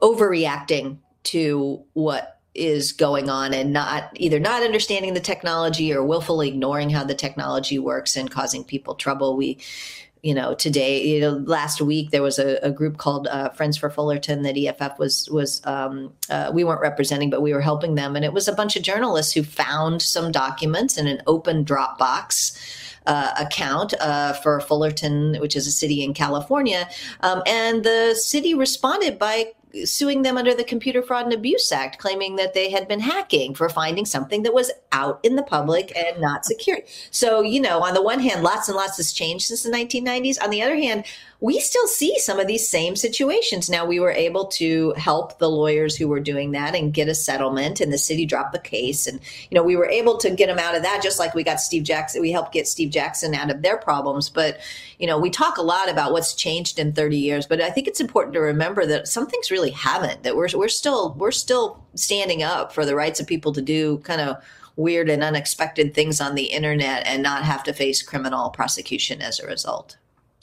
overreacting 0.00 0.98
to 1.24 1.82
what 1.92 2.38
is 2.54 2.92
going 2.92 3.30
on 3.30 3.54
and 3.54 3.72
not 3.72 4.10
either 4.16 4.40
not 4.40 4.62
understanding 4.62 5.14
the 5.14 5.20
technology 5.20 5.92
or 5.92 6.02
willfully 6.02 6.48
ignoring 6.48 6.90
how 6.90 7.04
the 7.04 7.14
technology 7.14 7.78
works 7.78 8.16
and 8.16 8.30
causing 8.30 8.64
people 8.64 8.94
trouble. 8.94 9.36
We, 9.36 9.58
you 10.22 10.34
know, 10.34 10.54
today, 10.54 11.06
you 11.06 11.20
know, 11.20 11.30
last 11.30 11.80
week 11.80 12.10
there 12.10 12.22
was 12.22 12.38
a, 12.38 12.58
a 12.62 12.72
group 12.72 12.96
called 12.96 13.28
uh, 13.28 13.50
Friends 13.50 13.76
for 13.76 13.88
Fullerton 13.90 14.42
that 14.42 14.56
EFF 14.56 14.98
was 14.98 15.28
was 15.30 15.64
um, 15.64 16.12
uh, 16.28 16.50
we 16.52 16.64
weren't 16.64 16.80
representing, 16.80 17.30
but 17.30 17.42
we 17.42 17.52
were 17.52 17.60
helping 17.60 17.94
them, 17.94 18.16
and 18.16 18.24
it 18.24 18.32
was 18.32 18.48
a 18.48 18.52
bunch 18.52 18.74
of 18.74 18.82
journalists 18.82 19.32
who 19.32 19.44
found 19.44 20.02
some 20.02 20.32
documents 20.32 20.98
in 20.98 21.06
an 21.06 21.22
open 21.26 21.64
Dropbox 21.64 22.58
uh, 23.08 23.32
account 23.40 23.94
uh, 24.00 24.34
for 24.34 24.60
Fullerton, 24.60 25.36
which 25.40 25.56
is 25.56 25.66
a 25.66 25.72
city 25.72 26.04
in 26.04 26.14
California. 26.14 26.88
Um, 27.20 27.42
and 27.46 27.82
the 27.82 28.14
city 28.14 28.54
responded 28.54 29.18
by 29.18 29.52
suing 29.84 30.22
them 30.22 30.36
under 30.36 30.54
the 30.54 30.64
Computer 30.64 31.02
Fraud 31.02 31.24
and 31.24 31.32
Abuse 31.32 31.70
Act, 31.72 31.98
claiming 31.98 32.36
that 32.36 32.54
they 32.54 32.70
had 32.70 32.88
been 32.88 33.00
hacking 33.00 33.54
for 33.54 33.68
finding 33.68 34.04
something 34.04 34.42
that 34.42 34.54
was 34.54 34.70
out 34.92 35.20
in 35.22 35.36
the 35.36 35.42
public 35.42 35.92
and 35.96 36.20
not 36.20 36.44
secured. 36.44 36.82
So, 37.10 37.40
you 37.40 37.60
know, 37.60 37.82
on 37.82 37.94
the 37.94 38.02
one 38.02 38.20
hand, 38.20 38.42
lots 38.42 38.68
and 38.68 38.76
lots 38.76 38.96
has 38.96 39.12
changed 39.12 39.46
since 39.46 39.62
the 39.62 39.70
1990s. 39.70 40.42
On 40.42 40.50
the 40.50 40.62
other 40.62 40.76
hand, 40.76 41.04
we 41.40 41.60
still 41.60 41.86
see 41.86 42.18
some 42.18 42.40
of 42.40 42.48
these 42.48 42.68
same 42.68 42.96
situations. 42.96 43.70
Now, 43.70 43.86
we 43.86 44.00
were 44.00 44.10
able 44.10 44.46
to 44.46 44.92
help 44.96 45.38
the 45.38 45.48
lawyers 45.48 45.94
who 45.94 46.08
were 46.08 46.18
doing 46.18 46.50
that 46.50 46.74
and 46.74 46.92
get 46.92 47.08
a 47.08 47.14
settlement, 47.14 47.80
and 47.80 47.92
the 47.92 47.98
city 47.98 48.26
dropped 48.26 48.52
the 48.52 48.58
case. 48.58 49.06
And, 49.06 49.20
you 49.48 49.54
know, 49.54 49.62
we 49.62 49.76
were 49.76 49.88
able 49.88 50.16
to 50.18 50.30
get 50.30 50.48
them 50.48 50.58
out 50.58 50.74
of 50.74 50.82
that, 50.82 51.00
just 51.00 51.20
like 51.20 51.34
we 51.34 51.44
got 51.44 51.60
Steve 51.60 51.84
Jackson. 51.84 52.20
We 52.20 52.32
helped 52.32 52.52
get 52.52 52.66
Steve 52.66 52.90
Jackson 52.90 53.36
out 53.36 53.52
of 53.52 53.62
their 53.62 53.76
problems. 53.76 54.28
But, 54.28 54.58
you 54.98 55.06
know, 55.06 55.16
we 55.16 55.30
talk 55.30 55.58
a 55.58 55.62
lot 55.62 55.88
about 55.88 56.10
what's 56.10 56.34
changed 56.34 56.80
in 56.80 56.92
30 56.92 57.16
years, 57.16 57.46
but 57.46 57.60
I 57.60 57.70
think 57.70 57.86
it's 57.86 58.00
important 58.00 58.34
to 58.34 58.40
remember 58.40 58.84
that 58.86 59.06
some 59.06 59.28
things 59.28 59.52
really 59.52 59.70
haven't, 59.70 60.24
that 60.24 60.34
we're, 60.34 60.48
we're 60.54 60.68
still, 60.68 61.14
we're 61.14 61.30
still 61.30 61.84
standing 61.94 62.42
up 62.42 62.72
for 62.72 62.84
the 62.84 62.96
rights 62.96 63.20
of 63.20 63.28
people 63.28 63.52
to 63.52 63.62
do 63.62 63.98
kind 63.98 64.20
of 64.20 64.42
weird 64.74 65.08
and 65.08 65.22
unexpected 65.22 65.94
things 65.94 66.20
on 66.20 66.34
the 66.34 66.46
internet 66.46 67.06
and 67.06 67.22
not 67.22 67.44
have 67.44 67.62
to 67.62 67.72
face 67.72 68.02
criminal 68.02 68.50
prosecution 68.50 69.22
as 69.22 69.38
a 69.38 69.46
result. 69.46 69.98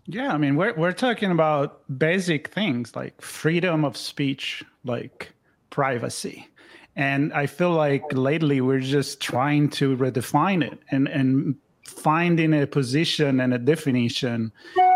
Yeah, 0.07 0.31
I 0.31 0.37
mean, 0.37 0.55
we're 0.55 0.73
we're 0.75 0.91
talking 0.91 1.31
about 1.31 1.81
basic 1.97 2.49
things 2.49 2.95
like 2.95 3.19
freedom 3.21 3.83
of 3.83 3.97
speech, 3.97 4.63
like 4.83 5.31
privacy. 5.71 6.47
And 6.95 7.33
I 7.33 7.47
feel 7.47 7.71
like 7.71 8.03
lately 8.13 8.61
we're 8.61 8.79
just 8.79 9.19
trying 9.19 9.69
to 9.71 9.97
redefine 9.97 10.63
it 10.63 10.79
and 10.91 11.07
and 11.07 11.55
finding 11.85 12.53
a 12.53 12.67
position 12.67 13.39
and 13.39 13.53
a 13.53 13.57
definition 13.57 14.51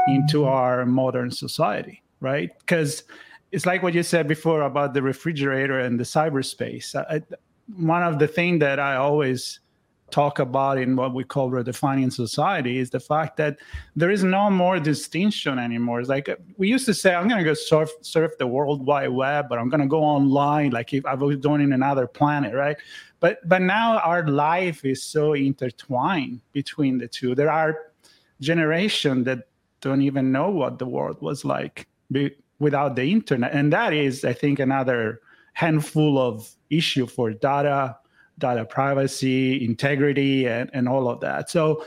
into 0.08 0.46
our 0.46 0.86
modern 0.86 1.32
society, 1.32 2.02
right? 2.20 2.52
Because 2.60 3.04
it's 3.52 3.66
like 3.66 3.82
what 3.84 3.94
you 3.94 4.04
said 4.04 4.28
before 4.28 4.62
about 4.62 4.94
the 4.94 5.02
refrigerator 5.02 5.80
and 5.80 6.00
the 6.00 6.04
cyberspace. 6.04 6.96
I, 6.96 7.22
one 7.78 8.04
of 8.04 8.20
the 8.20 8.28
things 8.28 8.60
that 8.60 8.80
I 8.80 8.96
always 8.96 9.60
talk 10.12 10.40
about 10.40 10.78
in 10.78 10.96
what 10.96 11.14
we 11.14 11.24
call 11.24 11.50
redefining 11.50 12.12
society 12.12 12.78
is 12.78 12.90
the 12.90 13.00
fact 13.00 13.38
that 13.38 13.58
there 13.96 14.12
is 14.12 14.24
no 14.24 14.50
more 14.50 14.80
distinction 14.80 15.60
anymore. 15.60 16.00
It's 16.00 16.10
like 16.10 16.30
uh, 16.30 16.36
we 16.58 16.68
used 16.68 16.86
to 16.86 16.94
say, 16.94 17.14
I'm 17.14 17.28
going 17.28 17.40
to 17.40 17.44
go 17.44 17.54
surf, 17.54 17.90
surf 18.02 18.32
the 18.38 18.48
World 18.48 18.86
Wide 18.86 19.10
Web, 19.10 19.50
but 19.50 19.60
I'm 19.60 19.70
going 19.70 19.82
to 19.82 19.88
go 19.88 20.04
online 20.04 20.72
like 20.72 20.94
if 20.94 21.06
I 21.06 21.14
was 21.14 21.38
doing 21.38 21.62
in 21.62 21.74
another 21.74 22.08
planet, 22.08 22.54
right? 22.54 22.78
But 23.20 23.48
but 23.48 23.62
now 23.62 24.00
our 24.00 24.28
life 24.28 24.86
is 24.86 25.04
so 25.04 25.34
intertwined 25.34 26.42
between 26.54 26.98
the 26.98 27.08
two. 27.08 27.36
There 27.36 27.52
are 27.52 27.78
generations 28.40 29.26
that 29.26 29.48
don't 29.82 30.02
even 30.02 30.32
know 30.32 30.50
what 30.50 30.80
the 30.80 30.86
world 30.86 31.22
was 31.22 31.44
like 31.44 31.88
without 32.60 32.96
the 32.96 33.12
internet, 33.12 33.52
and 33.54 33.72
that 33.74 33.94
is, 33.94 34.24
I 34.24 34.34
think, 34.34 34.60
another 34.60 35.22
handful 35.54 36.18
of 36.18 36.50
issue 36.70 37.06
for 37.06 37.32
data 37.32 37.98
data 38.40 38.66
privacy, 38.66 39.64
integrity, 39.64 40.48
and, 40.48 40.70
and 40.74 40.90
all 40.90 41.10
of 41.10 41.20
that. 41.22 41.50
So, 41.50 41.86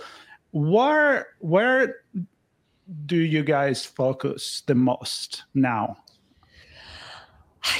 where 0.52 1.28
where 1.40 2.02
do 3.06 3.16
you 3.16 3.42
guys 3.42 3.84
focus 3.84 4.62
the 4.66 4.74
most 4.74 5.44
now? 5.54 5.96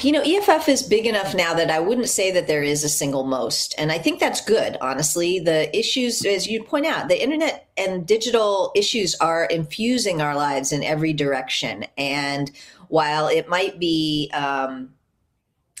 You 0.01 0.13
know, 0.13 0.21
EFF 0.21 0.69
is 0.69 0.81
big 0.81 1.05
enough 1.05 1.35
now 1.35 1.53
that 1.53 1.69
I 1.69 1.79
wouldn't 1.79 2.07
say 2.07 2.31
that 2.31 2.47
there 2.47 2.63
is 2.63 2.85
a 2.85 2.89
single 2.89 3.25
most. 3.25 3.75
And 3.77 3.91
I 3.91 3.97
think 3.97 4.19
that's 4.19 4.39
good, 4.39 4.77
honestly. 4.79 5.39
The 5.39 5.75
issues, 5.77 6.25
as 6.25 6.47
you 6.47 6.63
point 6.63 6.85
out, 6.85 7.09
the 7.09 7.21
internet 7.21 7.67
and 7.75 8.07
digital 8.07 8.71
issues 8.75 9.13
are 9.15 9.43
infusing 9.43 10.21
our 10.21 10.35
lives 10.35 10.71
in 10.71 10.83
every 10.83 11.11
direction. 11.11 11.85
And 11.97 12.49
while 12.87 13.27
it 13.27 13.49
might 13.49 13.77
be, 13.77 14.31
um, 14.33 14.93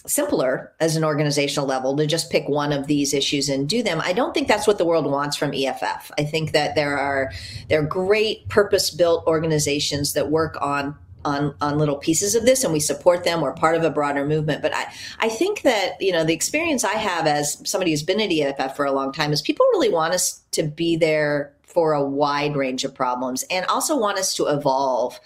simpler 0.05 0.73
as 0.79 0.95
an 0.95 1.03
organizational 1.03 1.67
level 1.67 1.95
to 1.95 2.05
just 2.05 2.29
pick 2.29 2.47
one 2.49 2.73
of 2.73 2.87
these 2.87 3.13
issues 3.13 3.49
and 3.49 3.69
do 3.69 3.81
them. 3.81 4.01
I 4.03 4.13
don't 4.13 4.33
think 4.33 4.47
that's 4.47 4.67
what 4.67 4.77
the 4.77 4.85
world 4.85 5.09
wants 5.09 5.37
from 5.37 5.53
EFF. 5.53 6.11
I 6.17 6.23
think 6.23 6.51
that 6.51 6.75
there 6.75 6.97
are 6.97 7.31
there 7.69 7.79
are 7.79 7.85
great 7.85 8.47
purpose-built 8.49 9.25
organizations 9.27 10.13
that 10.13 10.29
work 10.29 10.57
on 10.61 10.95
on 11.25 11.55
on 11.61 11.77
little 11.77 11.95
pieces 11.95 12.35
of 12.35 12.45
this 12.45 12.63
and 12.65 12.73
we 12.73 12.81
support 12.81 13.23
them 13.23 13.39
we're 13.39 13.53
part 13.53 13.75
of 13.75 13.83
a 13.83 13.89
broader 13.89 14.25
movement 14.25 14.61
but 14.61 14.75
i 14.75 14.85
i 15.19 15.29
think 15.29 15.61
that 15.61 15.93
you 16.01 16.11
know 16.11 16.25
the 16.25 16.33
experience 16.33 16.83
i 16.83 16.93
have 16.93 17.25
as 17.25 17.61
somebody 17.63 17.91
who's 17.91 18.03
been 18.03 18.19
at 18.19 18.29
eff 18.29 18.75
for 18.75 18.83
a 18.83 18.91
long 18.91 19.11
time 19.13 19.31
is 19.31 19.41
people 19.41 19.65
really 19.71 19.87
want 19.87 20.13
us 20.13 20.41
to 20.51 20.63
be 20.63 20.97
there 20.97 21.53
for 21.73 21.93
a 21.93 22.03
wide 22.03 22.55
range 22.55 22.83
of 22.83 22.93
problems 22.93 23.43
and 23.49 23.65
also 23.65 23.97
want 23.97 24.17
us 24.17 24.33
to 24.35 24.45
evolve 24.45 25.19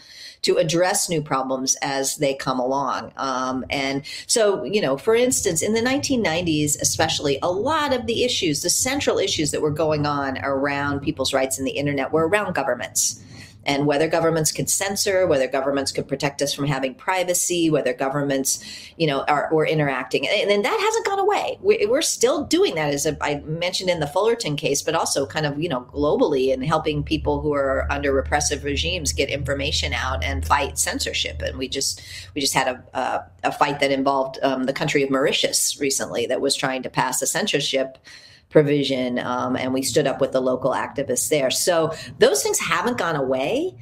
to 0.44 0.58
address 0.58 1.10
new 1.10 1.22
problems 1.22 1.76
as 1.82 2.18
they 2.18 2.34
come 2.34 2.60
along. 2.60 3.12
Um, 3.18 3.66
and 3.70 4.04
so, 4.28 4.64
you 4.64 4.80
know, 4.82 4.98
for 4.98 5.16
instance, 5.16 5.62
in 5.62 5.74
the 5.74 5.82
1990s, 5.82 6.80
especially, 6.80 7.40
a 7.42 7.52
lot 7.52 7.94
of 7.94 8.06
the 8.06 8.24
issues, 8.24 8.62
the 8.62 8.70
central 8.70 9.18
issues 9.18 9.52
that 9.52 9.62
were 9.62 9.72
going 9.72 10.06
on 10.06 10.38
around 10.44 11.02
people's 11.02 11.34
rights 11.34 11.58
in 11.60 11.66
the 11.66 11.72
internet 11.72 12.12
were 12.12 12.28
around 12.28 12.54
governments 12.54 13.22
and 13.68 13.86
whether 13.86 14.08
governments 14.08 14.52
could 14.54 14.70
censor, 14.70 15.28
whether 15.28 15.46
governments 15.46 15.92
could 15.92 16.08
protect 16.08 16.42
us 16.42 16.54
from 16.54 16.66
having 16.66 16.96
privacy, 16.96 17.70
whether 17.70 17.94
governments, 17.94 18.64
you 18.96 19.06
know, 19.06 19.26
are 19.28 19.50
were 19.52 19.68
interacting, 19.68 20.26
and, 20.26 20.50
and 20.50 20.64
that 20.64 20.80
hasn't 20.80 21.06
gone 21.06 21.20
away. 21.20 21.60
We, 21.62 21.86
are 21.86 22.02
still 22.02 22.46
doing 22.46 22.76
that, 22.76 22.94
as 22.94 23.06
I 23.22 23.42
mentioned 23.46 23.90
in 23.90 24.00
the 24.00 24.08
Fullerton 24.08 24.56
case, 24.56 24.82
but 24.82 24.96
also 24.96 25.26
kind 25.28 25.46
of 25.46 25.62
you 25.62 25.68
know 25.68 25.82
globally 25.82 26.54
and 26.54 26.66
helping 26.66 27.04
people 27.04 27.42
who 27.42 27.54
are 27.54 27.86
under 27.92 28.14
repressive 28.14 28.64
regimes 28.64 29.12
get 29.12 29.30
information 29.30 29.94
out 29.94 30.24
and 30.24 30.48
fight 30.48 30.80
censorship. 30.80 31.42
And 31.42 31.58
we 31.58 31.68
just 31.68 32.02
we 32.34 32.42
just 32.42 32.54
had 32.54 32.68
a 32.68 32.84
a, 32.98 33.50
a 33.50 33.52
fight 33.52 33.82
that 33.82 33.92
involved 33.92 34.40
um, 34.42 34.64
the 34.64 34.74
country 34.74 35.04
of 35.04 35.10
Mauritius 35.10 35.78
recently 35.80 36.26
that 36.28 36.40
was 36.40 36.56
trying 36.56 36.84
to 36.84 36.90
pass 36.90 37.22
a 37.22 37.28
censorship 37.28 37.98
provision, 38.50 39.20
um, 39.20 39.56
and 39.56 39.74
we 39.74 39.82
stood 39.82 40.08
up 40.08 40.22
with 40.22 40.32
the 40.32 40.42
local 40.42 40.72
activists 40.72 41.30
there. 41.30 41.52
So 41.52 41.94
those 42.20 42.42
things 42.44 42.60
haven't 42.60 42.98
gone 42.98 43.16
away, 43.16 43.76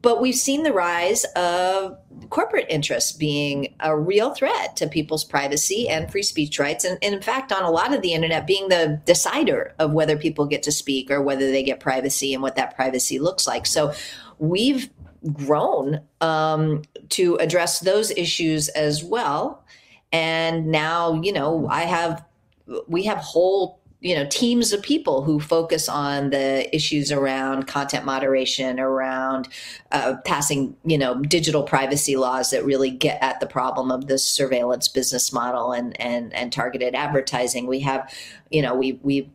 but 0.00 0.22
we've 0.22 0.34
seen 0.36 0.62
the 0.62 0.72
rise 0.72 1.24
of 1.36 1.98
corporate 2.30 2.66
interests 2.70 3.12
being 3.12 3.74
a 3.80 3.96
real 3.96 4.32
threat 4.32 4.74
to 4.76 4.88
people's 4.88 5.24
privacy 5.24 5.88
and 5.88 6.10
free 6.10 6.22
speech 6.22 6.58
rights. 6.58 6.84
And, 6.84 6.98
and, 7.02 7.14
in 7.14 7.20
fact, 7.20 7.52
on 7.52 7.62
a 7.62 7.70
lot 7.70 7.94
of 7.94 8.00
the 8.00 8.14
internet, 8.14 8.46
being 8.46 8.68
the 8.68 9.00
decider 9.04 9.74
of 9.78 9.92
whether 9.92 10.16
people 10.16 10.46
get 10.46 10.62
to 10.62 10.72
speak 10.72 11.10
or 11.10 11.20
whether 11.20 11.50
they 11.50 11.62
get 11.62 11.80
privacy 11.80 12.32
and 12.32 12.42
what 12.42 12.56
that 12.56 12.74
privacy 12.74 13.18
looks 13.18 13.46
like. 13.46 13.66
So 13.66 13.92
we've 14.38 14.88
grown 15.32 16.00
um, 16.20 16.82
to 17.10 17.36
address 17.36 17.80
those 17.80 18.10
issues 18.12 18.68
as 18.70 19.04
well. 19.04 19.64
And 20.12 20.68
now, 20.68 21.20
you 21.20 21.32
know, 21.32 21.66
I 21.68 21.82
have 21.82 22.24
we 22.86 23.04
have 23.04 23.18
whole 23.18 23.80
you 24.00 24.14
know 24.14 24.26
teams 24.26 24.72
of 24.72 24.82
people 24.82 25.22
who 25.22 25.40
focus 25.40 25.88
on 25.88 26.30
the 26.30 26.74
issues 26.74 27.10
around 27.10 27.66
content 27.66 28.04
moderation 28.04 28.78
around 28.78 29.48
uh, 29.90 30.16
passing 30.24 30.76
you 30.84 30.98
know 30.98 31.18
digital 31.22 31.62
privacy 31.62 32.14
laws 32.16 32.50
that 32.50 32.64
really 32.64 32.90
get 32.90 33.20
at 33.22 33.40
the 33.40 33.46
problem 33.46 33.90
of 33.90 34.06
this 34.06 34.24
surveillance 34.24 34.86
business 34.86 35.32
model 35.32 35.72
and 35.72 35.98
and 36.00 36.32
and 36.34 36.52
targeted 36.52 36.94
advertising. 36.94 37.66
We 37.66 37.80
have 37.80 38.12
you 38.50 38.62
know 38.62 38.74
we 38.74 39.00
we 39.02 39.30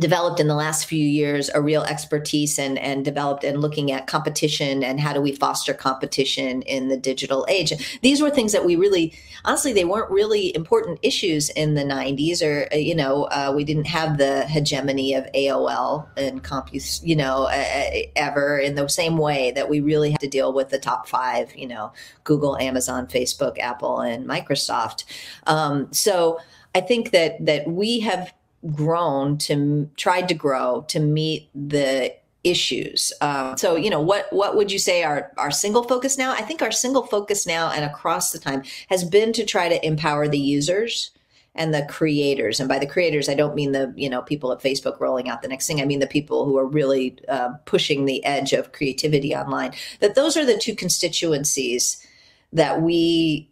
developed 0.00 0.40
in 0.40 0.48
the 0.48 0.54
last 0.56 0.86
few 0.86 1.06
years 1.06 1.48
a 1.54 1.62
real 1.62 1.82
expertise 1.84 2.58
and 2.58 2.78
and 2.80 3.04
developed 3.04 3.44
and 3.44 3.60
looking 3.60 3.92
at 3.92 4.08
competition 4.08 4.82
and 4.82 4.98
how 4.98 5.12
do 5.12 5.20
we 5.20 5.32
foster 5.32 5.72
competition 5.72 6.62
in 6.62 6.88
the 6.88 6.96
digital 6.96 7.46
age. 7.48 7.98
These 8.02 8.20
were 8.20 8.30
things 8.30 8.50
that 8.52 8.64
we 8.64 8.74
really 8.74 9.14
honestly 9.44 9.72
they 9.72 9.84
weren't 9.84 10.10
really 10.10 10.54
important 10.56 10.98
issues 11.02 11.48
in 11.50 11.74
the 11.74 11.84
90s 11.84 12.42
or 12.42 12.68
uh, 12.72 12.76
you 12.76 12.94
know 12.94 13.24
uh, 13.24 13.52
we 13.54 13.62
didn't 13.62 13.86
have 13.86 14.18
the 14.18 14.44
hegemony 14.46 15.14
of 15.14 15.26
aol 15.32 16.06
and 16.16 16.42
compus 16.42 17.00
you 17.04 17.14
know 17.14 17.44
uh, 17.44 17.90
ever 18.16 18.58
in 18.58 18.74
the 18.74 18.88
same 18.88 19.16
way 19.16 19.52
that 19.52 19.68
we 19.68 19.80
really 19.80 20.10
had 20.10 20.20
to 20.20 20.28
deal 20.28 20.52
with 20.52 20.70
the 20.70 20.78
top 20.78 21.08
five 21.08 21.54
you 21.54 21.68
know 21.68 21.92
google 22.24 22.58
amazon 22.58 23.06
facebook 23.06 23.58
apple 23.60 24.00
and 24.00 24.26
microsoft. 24.26 25.04
Um, 25.46 25.92
so 25.92 26.40
i 26.74 26.80
think 26.80 27.12
that 27.12 27.44
that 27.44 27.68
we 27.68 28.00
have 28.00 28.32
grown 28.72 29.38
to 29.38 29.90
tried 29.96 30.28
to 30.28 30.34
grow 30.34 30.84
to 30.88 31.00
meet 31.00 31.48
the 31.54 32.14
issues. 32.44 33.12
Um, 33.20 33.56
so, 33.56 33.74
you 33.74 33.90
know, 33.90 34.00
what 34.00 34.32
what 34.32 34.56
would 34.56 34.70
you 34.70 34.78
say 34.78 35.02
our 35.02 35.32
our 35.36 35.50
single 35.50 35.82
focus 35.82 36.16
now? 36.16 36.32
I 36.32 36.42
think 36.42 36.62
our 36.62 36.72
single 36.72 37.06
focus 37.06 37.46
now 37.46 37.70
and 37.70 37.84
across 37.84 38.30
the 38.30 38.38
time 38.38 38.62
has 38.88 39.02
been 39.02 39.32
to 39.32 39.44
try 39.44 39.68
to 39.68 39.84
empower 39.84 40.28
the 40.28 40.38
users 40.38 41.10
and 41.54 41.72
the 41.72 41.86
creators. 41.88 42.58
And 42.58 42.68
by 42.68 42.78
the 42.78 42.86
creators, 42.86 43.28
I 43.28 43.34
don't 43.34 43.54
mean 43.54 43.72
the 43.72 43.92
you 43.96 44.08
know 44.08 44.22
people 44.22 44.52
at 44.52 44.62
Facebook 44.62 45.00
rolling 45.00 45.28
out 45.28 45.42
the 45.42 45.48
next 45.48 45.66
thing. 45.66 45.80
I 45.80 45.84
mean 45.84 46.00
the 46.00 46.06
people 46.06 46.44
who 46.44 46.58
are 46.58 46.66
really 46.66 47.16
uh, 47.28 47.50
pushing 47.64 48.04
the 48.04 48.24
edge 48.24 48.52
of 48.52 48.72
creativity 48.72 49.34
online. 49.34 49.72
That 50.00 50.14
those 50.14 50.36
are 50.36 50.44
the 50.44 50.58
two 50.58 50.76
constituencies 50.76 52.06
that 52.52 52.82
we 52.82 53.48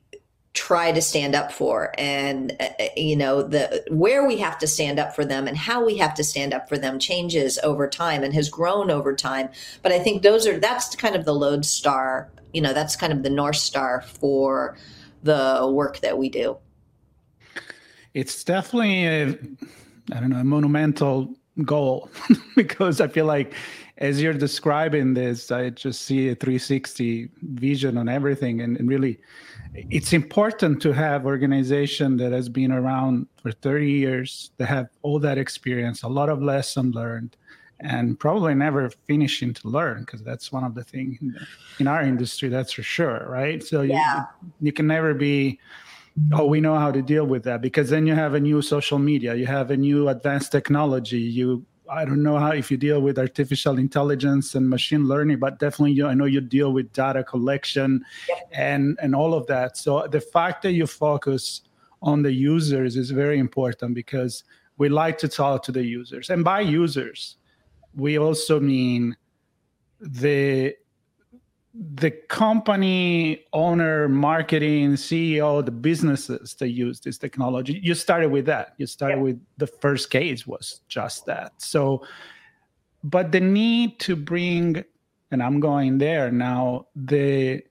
try 0.54 0.92
to 0.92 1.00
stand 1.00 1.34
up 1.34 1.50
for 1.50 1.94
and 1.96 2.54
uh, 2.60 2.68
uh, 2.78 2.84
you 2.94 3.16
know 3.16 3.42
the 3.42 3.82
where 3.90 4.26
we 4.26 4.36
have 4.36 4.58
to 4.58 4.66
stand 4.66 4.98
up 4.98 5.14
for 5.14 5.24
them 5.24 5.48
and 5.48 5.56
how 5.56 5.84
we 5.84 5.96
have 5.96 6.12
to 6.12 6.22
stand 6.22 6.52
up 6.52 6.68
for 6.68 6.76
them 6.76 6.98
changes 6.98 7.58
over 7.62 7.88
time 7.88 8.22
and 8.22 8.34
has 8.34 8.50
grown 8.50 8.90
over 8.90 9.14
time. 9.14 9.48
But 9.82 9.92
i 9.92 9.98
think 9.98 10.22
those 10.22 10.46
are 10.46 10.58
that's 10.58 10.94
kind 10.94 11.16
of 11.16 11.24
the 11.24 11.34
lodestar 11.34 12.30
you 12.52 12.60
know 12.60 12.74
that's 12.74 12.96
kind 12.96 13.12
of 13.12 13.22
the 13.22 13.30
north 13.30 13.56
star 13.56 14.02
for 14.02 14.76
the 15.22 15.70
work 15.72 16.00
that 16.00 16.18
we 16.18 16.28
do. 16.28 16.58
It's 18.12 18.44
definitely 18.44 19.06
a 19.06 19.28
i 20.12 20.20
don't 20.20 20.30
know 20.30 20.38
a 20.40 20.44
monumental 20.44 21.34
goal 21.64 22.10
because 22.56 23.00
i 23.00 23.06
feel 23.06 23.26
like 23.26 23.54
as 23.98 24.20
you're 24.20 24.32
describing 24.32 25.14
this 25.14 25.50
i 25.50 25.70
just 25.70 26.02
see 26.02 26.28
a 26.30 26.34
360 26.34 27.28
vision 27.42 27.98
on 27.98 28.08
everything 28.08 28.62
and, 28.62 28.76
and 28.78 28.88
really 28.88 29.20
it's 29.74 30.12
important 30.12 30.82
to 30.82 30.92
have 30.92 31.24
organization 31.24 32.16
that 32.18 32.32
has 32.32 32.48
been 32.48 32.72
around 32.72 33.26
for 33.40 33.52
30 33.52 33.90
years 33.90 34.50
that 34.58 34.66
have 34.66 34.88
all 35.02 35.18
that 35.18 35.38
experience 35.38 36.02
a 36.02 36.08
lot 36.08 36.28
of 36.28 36.42
lesson 36.42 36.90
learned 36.92 37.36
and 37.80 38.18
probably 38.18 38.54
never 38.54 38.90
finishing 39.06 39.52
to 39.54 39.68
learn 39.68 40.00
because 40.00 40.22
that's 40.22 40.52
one 40.52 40.62
of 40.62 40.74
the 40.74 40.84
things 40.84 41.18
in 41.78 41.86
our 41.86 42.02
industry 42.02 42.48
that's 42.48 42.72
for 42.72 42.82
sure 42.82 43.26
right 43.28 43.62
so 43.62 43.82
yeah. 43.82 44.24
you, 44.42 44.52
you 44.66 44.72
can 44.72 44.86
never 44.86 45.14
be 45.14 45.58
oh 46.32 46.46
we 46.46 46.60
know 46.60 46.76
how 46.76 46.90
to 46.90 47.00
deal 47.00 47.26
with 47.26 47.42
that 47.42 47.60
because 47.60 47.88
then 47.88 48.06
you 48.06 48.14
have 48.14 48.34
a 48.34 48.40
new 48.40 48.60
social 48.60 48.98
media 48.98 49.34
you 49.34 49.46
have 49.46 49.70
a 49.70 49.76
new 49.76 50.08
advanced 50.08 50.52
technology 50.52 51.18
you 51.18 51.64
I 51.90 52.04
don't 52.04 52.22
know 52.22 52.38
how 52.38 52.52
if 52.52 52.70
you 52.70 52.76
deal 52.76 53.00
with 53.00 53.18
artificial 53.18 53.78
intelligence 53.78 54.54
and 54.54 54.68
machine 54.68 55.08
learning, 55.08 55.38
but 55.38 55.58
definitely 55.58 55.92
you, 55.92 56.06
I 56.06 56.14
know 56.14 56.24
you 56.24 56.40
deal 56.40 56.72
with 56.72 56.92
data 56.92 57.24
collection 57.24 58.04
and 58.52 58.98
and 59.02 59.14
all 59.14 59.34
of 59.34 59.46
that. 59.48 59.76
So 59.76 60.06
the 60.06 60.20
fact 60.20 60.62
that 60.62 60.72
you 60.72 60.86
focus 60.86 61.62
on 62.00 62.22
the 62.22 62.32
users 62.32 62.96
is 62.96 63.10
very 63.10 63.38
important 63.38 63.94
because 63.94 64.44
we 64.78 64.88
like 64.88 65.18
to 65.18 65.28
talk 65.28 65.62
to 65.64 65.72
the 65.72 65.84
users, 65.84 66.30
and 66.30 66.44
by 66.44 66.60
users, 66.60 67.36
we 67.94 68.18
also 68.18 68.58
mean 68.60 69.16
the 70.00 70.74
the 71.74 72.10
company 72.10 73.44
owner, 73.52 74.08
marketing, 74.08 74.92
CEO, 74.92 75.64
the 75.64 75.70
businesses 75.70 76.54
that 76.54 76.68
use 76.68 77.00
this 77.00 77.16
technology, 77.16 77.80
you 77.82 77.94
started 77.94 78.30
with 78.30 78.44
that. 78.46 78.74
You 78.76 78.86
started 78.86 79.16
yeah. 79.16 79.22
with 79.22 79.40
the 79.56 79.66
first 79.66 80.10
case 80.10 80.46
was 80.46 80.80
just 80.88 81.24
that. 81.26 81.52
So, 81.56 82.06
but 83.02 83.32
the 83.32 83.40
need 83.40 83.98
to 84.00 84.16
bring, 84.16 84.84
and 85.30 85.42
I'm 85.42 85.60
going 85.60 85.98
there 85.98 86.30
now, 86.30 86.86
the 86.94 87.62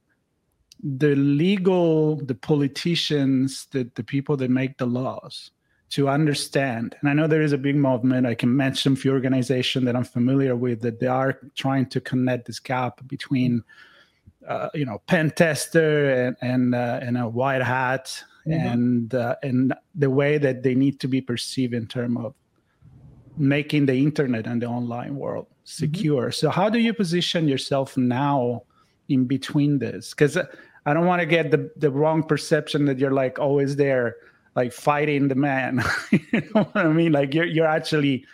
the 0.84 1.16
legal, 1.16 2.16
the 2.16 2.34
politicians, 2.34 3.68
the, 3.72 3.88
the 3.94 4.04
people 4.04 4.36
that 4.38 4.50
make 4.50 4.80
the 4.80 4.86
laws 4.88 5.52
to 5.92 6.10
understand. 6.10 6.96
And 7.02 7.10
I 7.10 7.14
know 7.14 7.28
there 7.28 7.44
is 7.44 7.52
a 7.52 7.58
big 7.58 7.76
movement. 7.76 8.26
I 8.26 8.34
can 8.34 8.56
mention 8.56 8.94
a 8.94 8.96
few 8.96 9.12
organizations 9.12 9.86
that 9.86 9.96
I'm 9.96 10.06
familiar 10.06 10.56
with 10.56 10.82
that 10.82 11.00
they 11.00 11.08
are 11.08 11.38
trying 11.56 11.88
to 11.90 12.02
connect 12.02 12.48
this 12.48 12.60
gap 12.60 13.06
between 13.08 13.64
uh, 14.48 14.70
you 14.74 14.86
know 14.86 15.02
pen 15.08 15.32
tester 15.32 16.12
and 16.12 16.36
and, 16.42 16.76
uh, 16.76 17.00
and 17.02 17.18
a 17.18 17.28
white 17.28 17.62
hat 17.62 18.24
mm-hmm. 18.48 18.68
and 18.68 19.16
uh, 19.16 19.36
and 19.44 19.74
the 19.96 20.10
way 20.10 20.38
that 20.38 20.64
they 20.64 20.76
need 20.76 21.00
to 21.00 21.08
be 21.08 21.22
perceived 21.22 21.74
in 21.74 21.88
terms 21.88 22.18
of 22.20 22.34
making 23.38 23.86
the 23.86 23.96
internet 23.96 24.48
and 24.48 24.62
the 24.62 24.66
online 24.66 25.16
world 25.16 25.46
mm-hmm. 25.46 25.62
secure 25.64 26.24
mm-hmm. 26.24 26.32
so 26.32 26.50
how 26.50 26.70
do 26.70 26.80
you 26.80 26.94
position 26.94 27.48
yourself 27.48 27.98
now 27.98 28.62
in 29.10 29.26
between 29.26 29.80
this 29.80 30.12
because 30.12 30.38
i 30.86 30.94
don't 30.94 31.06
want 31.06 31.20
to 31.20 31.26
get 31.26 31.52
the, 31.52 31.72
the 31.78 31.90
wrong 31.90 32.24
perception 32.24 32.86
that 32.86 32.98
you're 32.98 33.12
like 33.12 33.40
always 33.40 33.76
there 33.76 34.16
like 34.56 34.74
fighting 34.74 35.28
the 35.28 35.36
man 35.36 35.84
you 36.12 36.42
know 36.54 36.64
what 36.64 36.86
i 36.86 36.88
mean 36.88 37.12
like 37.12 37.34
you're, 37.34 37.46
you're 37.46 37.68
actually 37.68 38.26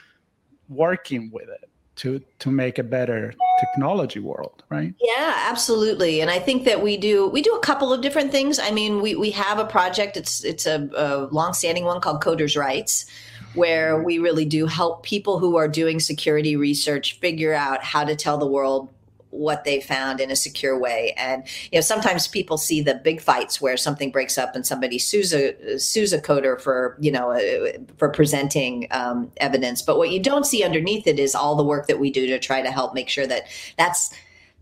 working 0.70 1.30
with 1.32 1.48
it 1.50 1.67
to 1.98 2.22
to 2.40 2.52
make 2.52 2.80
a 2.80 2.84
better 2.84 3.34
technology 3.60 4.20
world 4.20 4.64
right? 4.70 4.94
Yeah 5.00 5.34
absolutely. 5.50 6.22
And 6.22 6.30
i 6.30 6.40
think 6.40 6.66
that 6.66 6.82
we 6.82 6.98
do 6.98 7.28
we 7.30 7.42
do 7.42 7.54
a 7.56 7.60
couple 7.60 7.92
of 7.92 8.02
different 8.02 8.32
things. 8.32 8.60
I 8.60 8.72
mean 8.72 9.02
we 9.02 9.16
we 9.16 9.32
have 9.32 9.60
a 9.60 9.66
project 9.66 10.18
it's 10.18 10.44
it's 10.44 10.66
a, 10.66 10.90
a 10.96 11.28
long-standing 11.32 11.86
one 11.86 12.02
called 12.02 12.24
coders 12.24 12.58
rights 12.58 13.06
where 13.54 14.04
we 14.04 14.20
really 14.20 14.46
do 14.46 14.68
help 14.68 15.04
people 15.04 15.40
who 15.40 15.56
are 15.58 15.68
doing 15.68 16.00
security 16.00 16.56
research 16.56 17.20
figure 17.20 17.54
out 17.54 17.84
how 17.84 18.04
to 18.04 18.16
tell 18.16 18.38
the 18.38 18.48
world 18.48 18.90
what 19.38 19.64
they 19.64 19.80
found 19.80 20.20
in 20.20 20.32
a 20.32 20.36
secure 20.36 20.78
way. 20.78 21.14
And 21.18 21.44
you 21.72 21.78
know, 21.78 21.82
sometimes 21.82 22.28
people 22.28 22.58
see 22.58 22.82
the 22.82 22.96
big 22.96 23.22
fights 23.22 23.62
where 23.62 23.78
something 23.78 24.12
breaks 24.12 24.38
up 24.38 24.56
and 24.56 24.66
somebody 24.66 25.00
sues 25.00 25.34
a 25.34 25.80
sues 25.80 26.14
a 26.14 26.20
coder 26.20 26.60
for 26.60 26.98
you 27.00 27.12
know 27.12 27.32
uh, 27.32 27.72
for 27.98 28.10
presenting 28.10 28.88
um, 28.92 29.32
evidence. 29.38 29.82
But 29.82 29.98
what 29.98 30.12
you 30.12 30.20
don't 30.20 30.46
see 30.46 30.64
underneath 30.64 31.08
it 31.08 31.20
is 31.20 31.36
all 31.36 31.56
the 31.56 31.64
work 31.64 31.88
that 31.88 32.00
we 32.00 32.10
do 32.10 32.28
to 32.28 32.40
try 32.40 32.62
to 32.62 32.72
help 32.72 32.94
make 32.94 33.10
sure 33.10 33.28
that 33.28 33.44
that's 33.78 34.14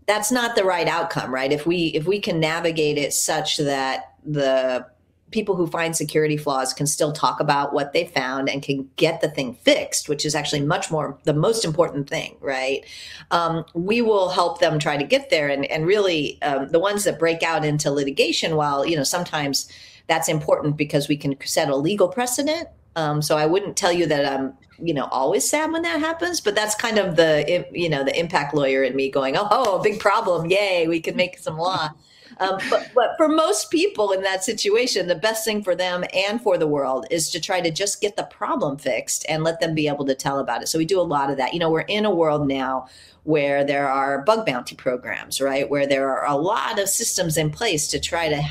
that's 0.06 0.30
not 0.30 0.54
the 0.54 0.64
right 0.64 0.86
outcome, 0.86 1.32
right? 1.32 1.52
If 1.52 1.66
we 1.66 1.86
if 1.88 2.06
we 2.06 2.20
can 2.20 2.40
navigate 2.40 2.98
it 2.98 3.12
such 3.12 3.56
that 3.58 4.14
the 4.24 4.86
people 5.30 5.56
who 5.56 5.66
find 5.66 5.96
security 5.96 6.36
flaws 6.36 6.72
can 6.72 6.86
still 6.86 7.12
talk 7.12 7.40
about 7.40 7.72
what 7.72 7.92
they 7.92 8.06
found 8.06 8.48
and 8.48 8.62
can 8.62 8.88
get 8.96 9.20
the 9.20 9.28
thing 9.28 9.54
fixed, 9.54 10.08
which 10.08 10.24
is 10.24 10.34
actually 10.34 10.62
much 10.62 10.90
more 10.90 11.18
the 11.24 11.34
most 11.34 11.64
important 11.64 12.08
thing, 12.08 12.36
right? 12.40 12.84
Um, 13.30 13.64
we 13.74 14.02
will 14.02 14.28
help 14.28 14.60
them 14.60 14.78
try 14.78 14.96
to 14.96 15.04
get 15.04 15.30
there. 15.30 15.48
And, 15.48 15.64
and 15.66 15.84
really, 15.84 16.40
um, 16.42 16.68
the 16.68 16.78
ones 16.78 17.04
that 17.04 17.18
break 17.18 17.42
out 17.42 17.64
into 17.64 17.90
litigation, 17.90 18.56
while, 18.56 18.86
you 18.86 18.96
know, 18.96 19.02
sometimes 19.02 19.70
that's 20.06 20.28
important 20.28 20.76
because 20.76 21.08
we 21.08 21.16
can 21.16 21.36
set 21.44 21.68
a 21.68 21.76
legal 21.76 22.08
precedent. 22.08 22.68
Um, 22.94 23.20
so 23.20 23.36
I 23.36 23.46
wouldn't 23.46 23.76
tell 23.76 23.92
you 23.92 24.06
that 24.06 24.24
I'm, 24.24 24.54
you 24.78 24.94
know, 24.94 25.06
always 25.10 25.48
sad 25.48 25.72
when 25.72 25.82
that 25.82 26.00
happens, 26.00 26.40
but 26.40 26.54
that's 26.54 26.74
kind 26.74 26.98
of 26.98 27.16
the, 27.16 27.66
you 27.72 27.88
know, 27.88 28.04
the 28.04 28.18
impact 28.18 28.54
lawyer 28.54 28.84
in 28.84 28.94
me 28.94 29.10
going, 29.10 29.36
oh, 29.36 29.48
oh 29.50 29.82
big 29.82 29.98
problem. 29.98 30.48
Yay, 30.50 30.86
we 30.86 31.00
can 31.00 31.16
make 31.16 31.38
some 31.38 31.58
law. 31.58 31.90
Um, 32.38 32.58
but, 32.70 32.90
but 32.94 33.14
for 33.16 33.28
most 33.28 33.70
people 33.70 34.12
in 34.12 34.22
that 34.22 34.44
situation, 34.44 35.06
the 35.06 35.14
best 35.14 35.44
thing 35.44 35.62
for 35.62 35.74
them 35.74 36.04
and 36.14 36.40
for 36.40 36.58
the 36.58 36.66
world 36.66 37.06
is 37.10 37.30
to 37.30 37.40
try 37.40 37.60
to 37.60 37.70
just 37.70 38.00
get 38.00 38.16
the 38.16 38.24
problem 38.24 38.76
fixed 38.76 39.24
and 39.28 39.44
let 39.44 39.60
them 39.60 39.74
be 39.74 39.88
able 39.88 40.04
to 40.06 40.14
tell 40.14 40.38
about 40.38 40.62
it. 40.62 40.68
So 40.68 40.78
we 40.78 40.84
do 40.84 41.00
a 41.00 41.02
lot 41.02 41.30
of 41.30 41.36
that. 41.38 41.54
You 41.54 41.60
know, 41.60 41.70
we're 41.70 41.80
in 41.80 42.04
a 42.04 42.14
world 42.14 42.46
now 42.46 42.88
where 43.24 43.64
there 43.64 43.88
are 43.88 44.22
bug 44.22 44.46
bounty 44.46 44.76
programs, 44.76 45.40
right? 45.40 45.68
Where 45.68 45.86
there 45.86 46.08
are 46.10 46.26
a 46.26 46.36
lot 46.36 46.78
of 46.78 46.88
systems 46.88 47.36
in 47.36 47.50
place 47.50 47.88
to 47.88 47.98
try 47.98 48.28
to 48.28 48.42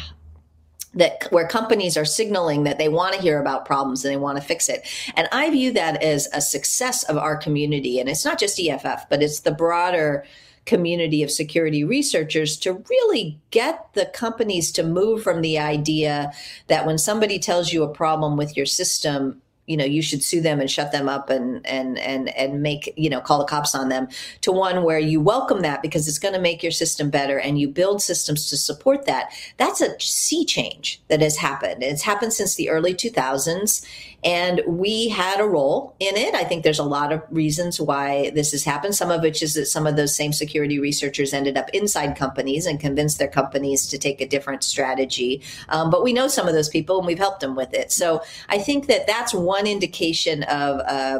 that 0.95 1.27
where 1.29 1.47
companies 1.47 1.97
are 1.97 2.05
signaling 2.05 2.63
that 2.63 2.77
they 2.77 2.89
want 2.89 3.13
to 3.13 3.21
hear 3.21 3.39
about 3.39 3.65
problems 3.65 4.03
and 4.03 4.13
they 4.13 4.17
want 4.17 4.37
to 4.37 4.43
fix 4.43 4.69
it. 4.69 4.87
And 5.15 5.27
I 5.31 5.49
view 5.49 5.71
that 5.73 6.01
as 6.01 6.27
a 6.33 6.41
success 6.41 7.03
of 7.03 7.17
our 7.17 7.35
community. 7.35 7.99
And 7.99 8.09
it's 8.09 8.25
not 8.25 8.39
just 8.39 8.59
EFF, 8.59 9.09
but 9.09 9.21
it's 9.21 9.41
the 9.41 9.51
broader 9.51 10.25
community 10.65 11.21
of 11.21 11.31
security 11.31 11.83
researchers 11.83 12.57
to 12.57 12.83
really 12.89 13.39
get 13.51 13.87
the 13.93 14.07
companies 14.07 14.71
to 14.71 14.83
move 14.83 15.23
from 15.23 15.41
the 15.41 15.59
idea 15.59 16.31
that 16.67 16.85
when 16.85 16.97
somebody 16.97 17.37
tells 17.39 17.71
you 17.71 17.83
a 17.83 17.93
problem 17.93 18.35
with 18.35 18.57
your 18.57 18.65
system, 18.65 19.41
you 19.67 19.77
know 19.77 19.85
you 19.85 20.01
should 20.01 20.23
sue 20.23 20.41
them 20.41 20.59
and 20.59 20.69
shut 20.69 20.91
them 20.91 21.09
up 21.09 21.29
and 21.29 21.65
and 21.65 21.97
and 21.97 22.29
and 22.37 22.61
make 22.61 22.93
you 22.95 23.09
know 23.09 23.19
call 23.19 23.39
the 23.39 23.45
cops 23.45 23.73
on 23.73 23.89
them 23.89 24.07
to 24.41 24.51
one 24.51 24.83
where 24.83 24.99
you 24.99 25.19
welcome 25.19 25.61
that 25.61 25.81
because 25.81 26.07
it's 26.07 26.19
going 26.19 26.33
to 26.33 26.39
make 26.39 26.61
your 26.61 26.71
system 26.71 27.09
better 27.09 27.39
and 27.39 27.59
you 27.59 27.67
build 27.67 28.01
systems 28.01 28.49
to 28.49 28.57
support 28.57 29.05
that. 29.05 29.31
That's 29.57 29.81
a 29.81 29.99
sea 29.99 30.45
change 30.45 31.01
that 31.07 31.21
has 31.21 31.37
happened. 31.37 31.83
It's 31.83 32.03
happened 32.03 32.33
since 32.33 32.55
the 32.55 32.69
early 32.69 32.93
2000s 32.93 33.85
and 34.25 34.61
we 34.65 35.07
had 35.07 35.39
a 35.39 35.45
role 35.45 35.95
in 35.99 36.17
it. 36.17 36.33
I 36.33 36.43
think 36.43 36.63
there's 36.63 36.79
a 36.79 36.83
lot 36.83 37.13
of 37.13 37.21
reasons 37.29 37.79
why 37.79 38.31
this 38.31 38.51
has 38.51 38.63
happened 38.63 38.95
some 38.95 39.11
of 39.11 39.21
which 39.21 39.43
is 39.43 39.53
that 39.53 39.67
some 39.67 39.85
of 39.85 39.95
those 39.95 40.15
same 40.15 40.33
security 40.33 40.79
researchers 40.79 41.31
ended 41.31 41.57
up 41.57 41.69
inside 41.69 42.17
companies 42.17 42.65
and 42.65 42.79
convinced 42.79 43.19
their 43.19 43.27
companies 43.27 43.87
to 43.87 43.99
take 43.99 44.21
a 44.21 44.27
different 44.27 44.63
strategy. 44.63 45.43
Um, 45.69 45.91
but 45.91 46.03
we 46.03 46.11
know 46.11 46.27
some 46.27 46.47
of 46.47 46.55
those 46.55 46.69
people 46.69 46.97
and 46.97 47.05
we've 47.05 47.19
helped 47.19 47.39
them 47.39 47.55
with 47.55 47.73
it. 47.73 47.91
So 47.91 48.23
i 48.49 48.57
think 48.57 48.87
that 48.87 49.05
that's 49.05 49.33
one 49.33 49.67
indication 49.67 50.43
of 50.43 50.79
uh, 50.79 51.19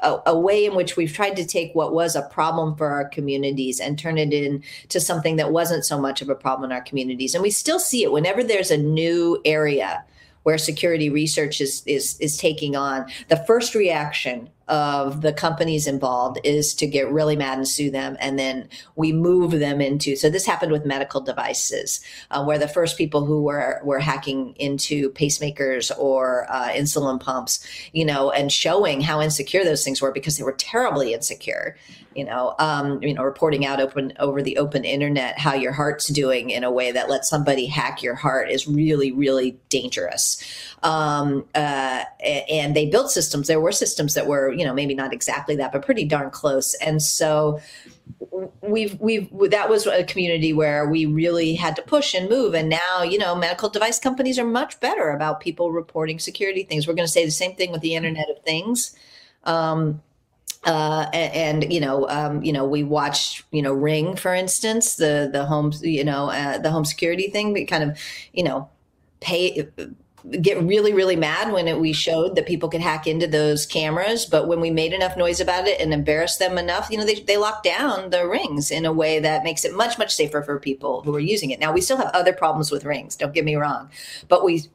a, 0.00 0.18
a, 0.26 0.38
way 0.38 0.64
in 0.64 0.76
which 0.76 0.96
we've 0.96 1.12
tried 1.12 1.34
to 1.36 1.44
take 1.44 1.74
what 1.74 1.92
was 1.92 2.14
a 2.14 2.22
problem 2.22 2.76
for 2.76 2.88
our 2.88 3.08
communities 3.08 3.80
and 3.80 3.98
turn 3.98 4.16
it 4.18 4.32
into 4.32 5.00
something 5.00 5.36
that 5.36 5.50
wasn't 5.50 5.84
so 5.84 6.00
much 6.00 6.22
of 6.22 6.28
a 6.28 6.34
problem 6.36 6.70
in 6.70 6.74
our 6.74 6.82
communities. 6.82 7.34
And 7.34 7.42
we 7.42 7.50
still 7.50 7.80
see 7.80 8.04
it 8.04 8.12
whenever 8.12 8.44
there's 8.44 8.70
a 8.70 8.76
new 8.76 9.40
area 9.44 10.04
where 10.48 10.56
security 10.56 11.10
research 11.10 11.60
is 11.60 11.82
is 11.84 12.18
is 12.20 12.38
taking 12.38 12.74
on. 12.74 13.04
The 13.28 13.36
first 13.46 13.74
reaction 13.74 14.48
of 14.68 15.22
the 15.22 15.32
companies 15.32 15.86
involved 15.86 16.38
is 16.44 16.74
to 16.74 16.86
get 16.86 17.10
really 17.10 17.36
mad 17.36 17.58
and 17.58 17.66
sue 17.66 17.90
them. 17.90 18.16
And 18.20 18.38
then 18.38 18.68
we 18.96 19.12
move 19.12 19.52
them 19.52 19.80
into, 19.80 20.16
so 20.16 20.30
this 20.30 20.46
happened 20.46 20.72
with 20.72 20.84
medical 20.84 21.20
devices, 21.20 22.00
uh, 22.30 22.44
where 22.44 22.58
the 22.58 22.68
first 22.68 22.96
people 22.98 23.24
who 23.24 23.42
were, 23.42 23.80
were 23.82 23.98
hacking 23.98 24.54
into 24.56 25.10
pacemakers 25.10 25.90
or 25.98 26.46
uh, 26.50 26.68
insulin 26.68 27.20
pumps, 27.20 27.66
you 27.92 28.04
know, 28.04 28.30
and 28.30 28.52
showing 28.52 29.00
how 29.00 29.20
insecure 29.20 29.64
those 29.64 29.84
things 29.84 30.00
were 30.00 30.12
because 30.12 30.36
they 30.36 30.44
were 30.44 30.52
terribly 30.52 31.12
insecure 31.14 31.76
you 32.18 32.24
know, 32.24 32.56
um, 32.58 33.00
you 33.00 33.14
know, 33.14 33.22
reporting 33.22 33.64
out 33.64 33.80
open 33.80 34.12
over 34.18 34.42
the 34.42 34.58
open 34.58 34.84
internet 34.84 35.38
how 35.38 35.54
your 35.54 35.72
heart's 35.72 36.08
doing 36.08 36.50
in 36.50 36.64
a 36.64 36.70
way 36.70 36.90
that 36.90 37.08
lets 37.08 37.30
somebody 37.30 37.66
hack 37.66 38.02
your 38.02 38.16
heart 38.16 38.50
is 38.50 38.66
really, 38.66 39.12
really 39.12 39.56
dangerous. 39.68 40.42
Um, 40.82 41.44
uh, 41.54 42.02
and 42.20 42.74
they 42.74 42.86
built 42.86 43.12
systems. 43.12 43.46
There 43.46 43.60
were 43.60 43.70
systems 43.70 44.14
that 44.14 44.26
were, 44.26 44.52
you 44.58 44.64
know, 44.64 44.74
maybe 44.74 44.94
not 44.94 45.12
exactly 45.12 45.56
that, 45.56 45.72
but 45.72 45.84
pretty 45.84 46.04
darn 46.04 46.30
close. 46.30 46.74
And 46.74 47.02
so 47.02 47.60
we've 48.62 48.98
we've 49.00 49.28
that 49.50 49.68
was 49.68 49.86
a 49.86 50.04
community 50.04 50.52
where 50.52 50.88
we 50.88 51.06
really 51.06 51.54
had 51.54 51.76
to 51.76 51.82
push 51.82 52.14
and 52.14 52.28
move 52.28 52.54
and 52.54 52.68
now 52.68 53.02
you 53.02 53.18
know 53.18 53.34
medical 53.34 53.68
device 53.68 53.98
companies 53.98 54.38
are 54.38 54.46
much 54.46 54.78
better 54.80 55.10
about 55.10 55.40
people 55.40 55.72
reporting 55.72 56.18
security 56.18 56.62
things 56.62 56.86
we're 56.86 56.94
going 56.94 57.06
to 57.06 57.12
say 57.12 57.24
the 57.24 57.30
same 57.30 57.54
thing 57.54 57.70
with 57.70 57.80
the 57.80 57.94
internet 57.94 58.30
of 58.30 58.42
things 58.44 58.96
um, 59.44 60.00
uh, 60.64 61.08
and, 61.12 61.62
and, 61.62 61.72
you 61.72 61.80
know, 61.80 62.08
um, 62.08 62.42
you 62.42 62.52
know, 62.52 62.64
we 62.64 62.82
watched, 62.82 63.44
you 63.52 63.62
know, 63.62 63.72
Ring, 63.72 64.16
for 64.16 64.34
instance, 64.34 64.96
the 64.96 65.30
the 65.32 65.44
home, 65.44 65.72
you 65.80 66.04
know, 66.04 66.30
uh, 66.30 66.58
the 66.58 66.70
home 66.70 66.84
security 66.84 67.30
thing. 67.30 67.52
We 67.52 67.64
kind 67.64 67.84
of, 67.84 67.98
you 68.32 68.42
know, 68.42 68.68
pay 69.20 69.68
get 70.30 70.62
really 70.62 70.92
really 70.92 71.16
mad 71.16 71.52
when 71.52 71.68
it, 71.68 71.78
we 71.78 71.92
showed 71.92 72.36
that 72.36 72.46
people 72.46 72.68
could 72.68 72.80
hack 72.80 73.06
into 73.06 73.26
those 73.26 73.66
cameras 73.66 74.26
but 74.26 74.46
when 74.46 74.60
we 74.60 74.70
made 74.70 74.92
enough 74.92 75.16
noise 75.16 75.40
about 75.40 75.66
it 75.66 75.80
and 75.80 75.92
embarrassed 75.92 76.38
them 76.38 76.58
enough 76.58 76.88
you 76.90 76.98
know 76.98 77.04
they, 77.04 77.20
they 77.20 77.36
locked 77.36 77.64
down 77.64 78.10
the 78.10 78.26
rings 78.26 78.70
in 78.70 78.84
a 78.84 78.92
way 78.92 79.18
that 79.18 79.44
makes 79.44 79.64
it 79.64 79.74
much 79.74 79.98
much 79.98 80.14
safer 80.14 80.42
for 80.42 80.58
people 80.58 81.02
who 81.02 81.14
are 81.14 81.20
using 81.20 81.50
it. 81.50 81.60
Now 81.60 81.72
we 81.72 81.80
still 81.80 81.96
have 81.96 82.10
other 82.14 82.32
problems 82.32 82.70
with 82.70 82.84
rings 82.84 83.16
don't 83.16 83.34
get 83.34 83.44
me 83.44 83.56
wrong 83.56 83.90
but 84.28 84.44
we 84.44 84.68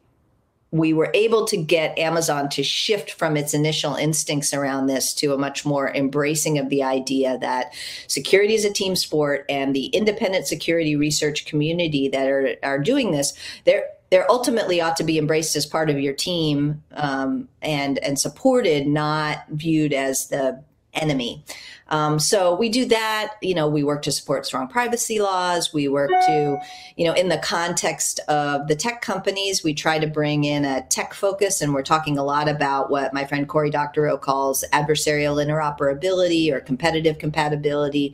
we 0.74 0.92
were 0.92 1.12
able 1.14 1.46
to 1.46 1.56
get 1.56 2.00
Amazon 2.00 2.50
to 2.50 2.64
shift 2.64 3.12
from 3.12 3.38
its 3.38 3.54
initial 3.54 3.94
instincts 3.94 4.56
around 4.56 4.88
this 4.88 5.14
to 5.14 5.32
a 5.32 5.38
much 5.38 5.68
more 5.68 5.94
embracing 5.94 6.58
of 6.58 6.70
the 6.70 6.82
idea 6.82 7.38
that 7.38 7.76
security 8.08 8.56
is 8.56 8.66
a 8.66 8.74
team 8.74 8.96
sport 8.96 9.46
and 9.48 9.76
the 9.76 9.86
independent 9.88 10.48
security 10.48 10.96
research 10.96 11.46
community 11.46 12.08
that 12.08 12.28
are, 12.28 12.56
are 12.64 12.80
doing 12.80 13.12
this, 13.12 13.34
they're 13.66 13.86
they're 14.14 14.30
ultimately 14.30 14.80
ought 14.80 14.96
to 14.96 15.04
be 15.04 15.18
embraced 15.18 15.56
as 15.56 15.66
part 15.66 15.90
of 15.90 16.00
your 16.00 16.14
team 16.14 16.84
um, 16.92 17.50
and 17.64 17.98
and 17.98 18.20
supported, 18.20 18.86
not 18.86 19.40
viewed 19.50 19.92
as 19.92 20.28
the 20.28 20.64
enemy. 20.94 21.44
Um, 21.88 22.20
so 22.20 22.56
we 22.56 22.70
do 22.70 22.86
that. 22.86 23.34
You 23.42 23.56
know, 23.56 23.68
we 23.68 23.84
work 23.84 24.04
to 24.04 24.12
support 24.12 24.46
strong 24.46 24.68
privacy 24.68 25.20
laws. 25.20 25.74
We 25.74 25.88
work 25.88 26.12
to, 26.12 26.60
you 26.96 27.06
know, 27.08 27.14
in 27.14 27.30
the 27.30 27.40
context 27.40 28.20
of 28.28 28.68
the 28.68 28.76
tech 28.76 29.02
companies, 29.02 29.64
we 29.64 29.74
try 29.74 29.98
to 29.98 30.06
bring 30.06 30.44
in 30.44 30.64
a 30.64 30.86
tech 30.90 31.16
focus, 31.16 31.60
and 31.60 31.74
we're 31.74 31.82
talking 31.82 32.20
a 32.20 32.24
lot 32.24 32.48
about 32.48 32.92
what 32.92 33.16
my 33.16 33.26
friend 33.26 33.50
Cory 33.50 33.72
Doctorow 33.72 34.18
calls 34.18 34.64
adversarial 34.74 35.44
interoperability 35.44 36.52
or 36.52 36.60
competitive 36.60 37.18
compatibility. 37.18 38.14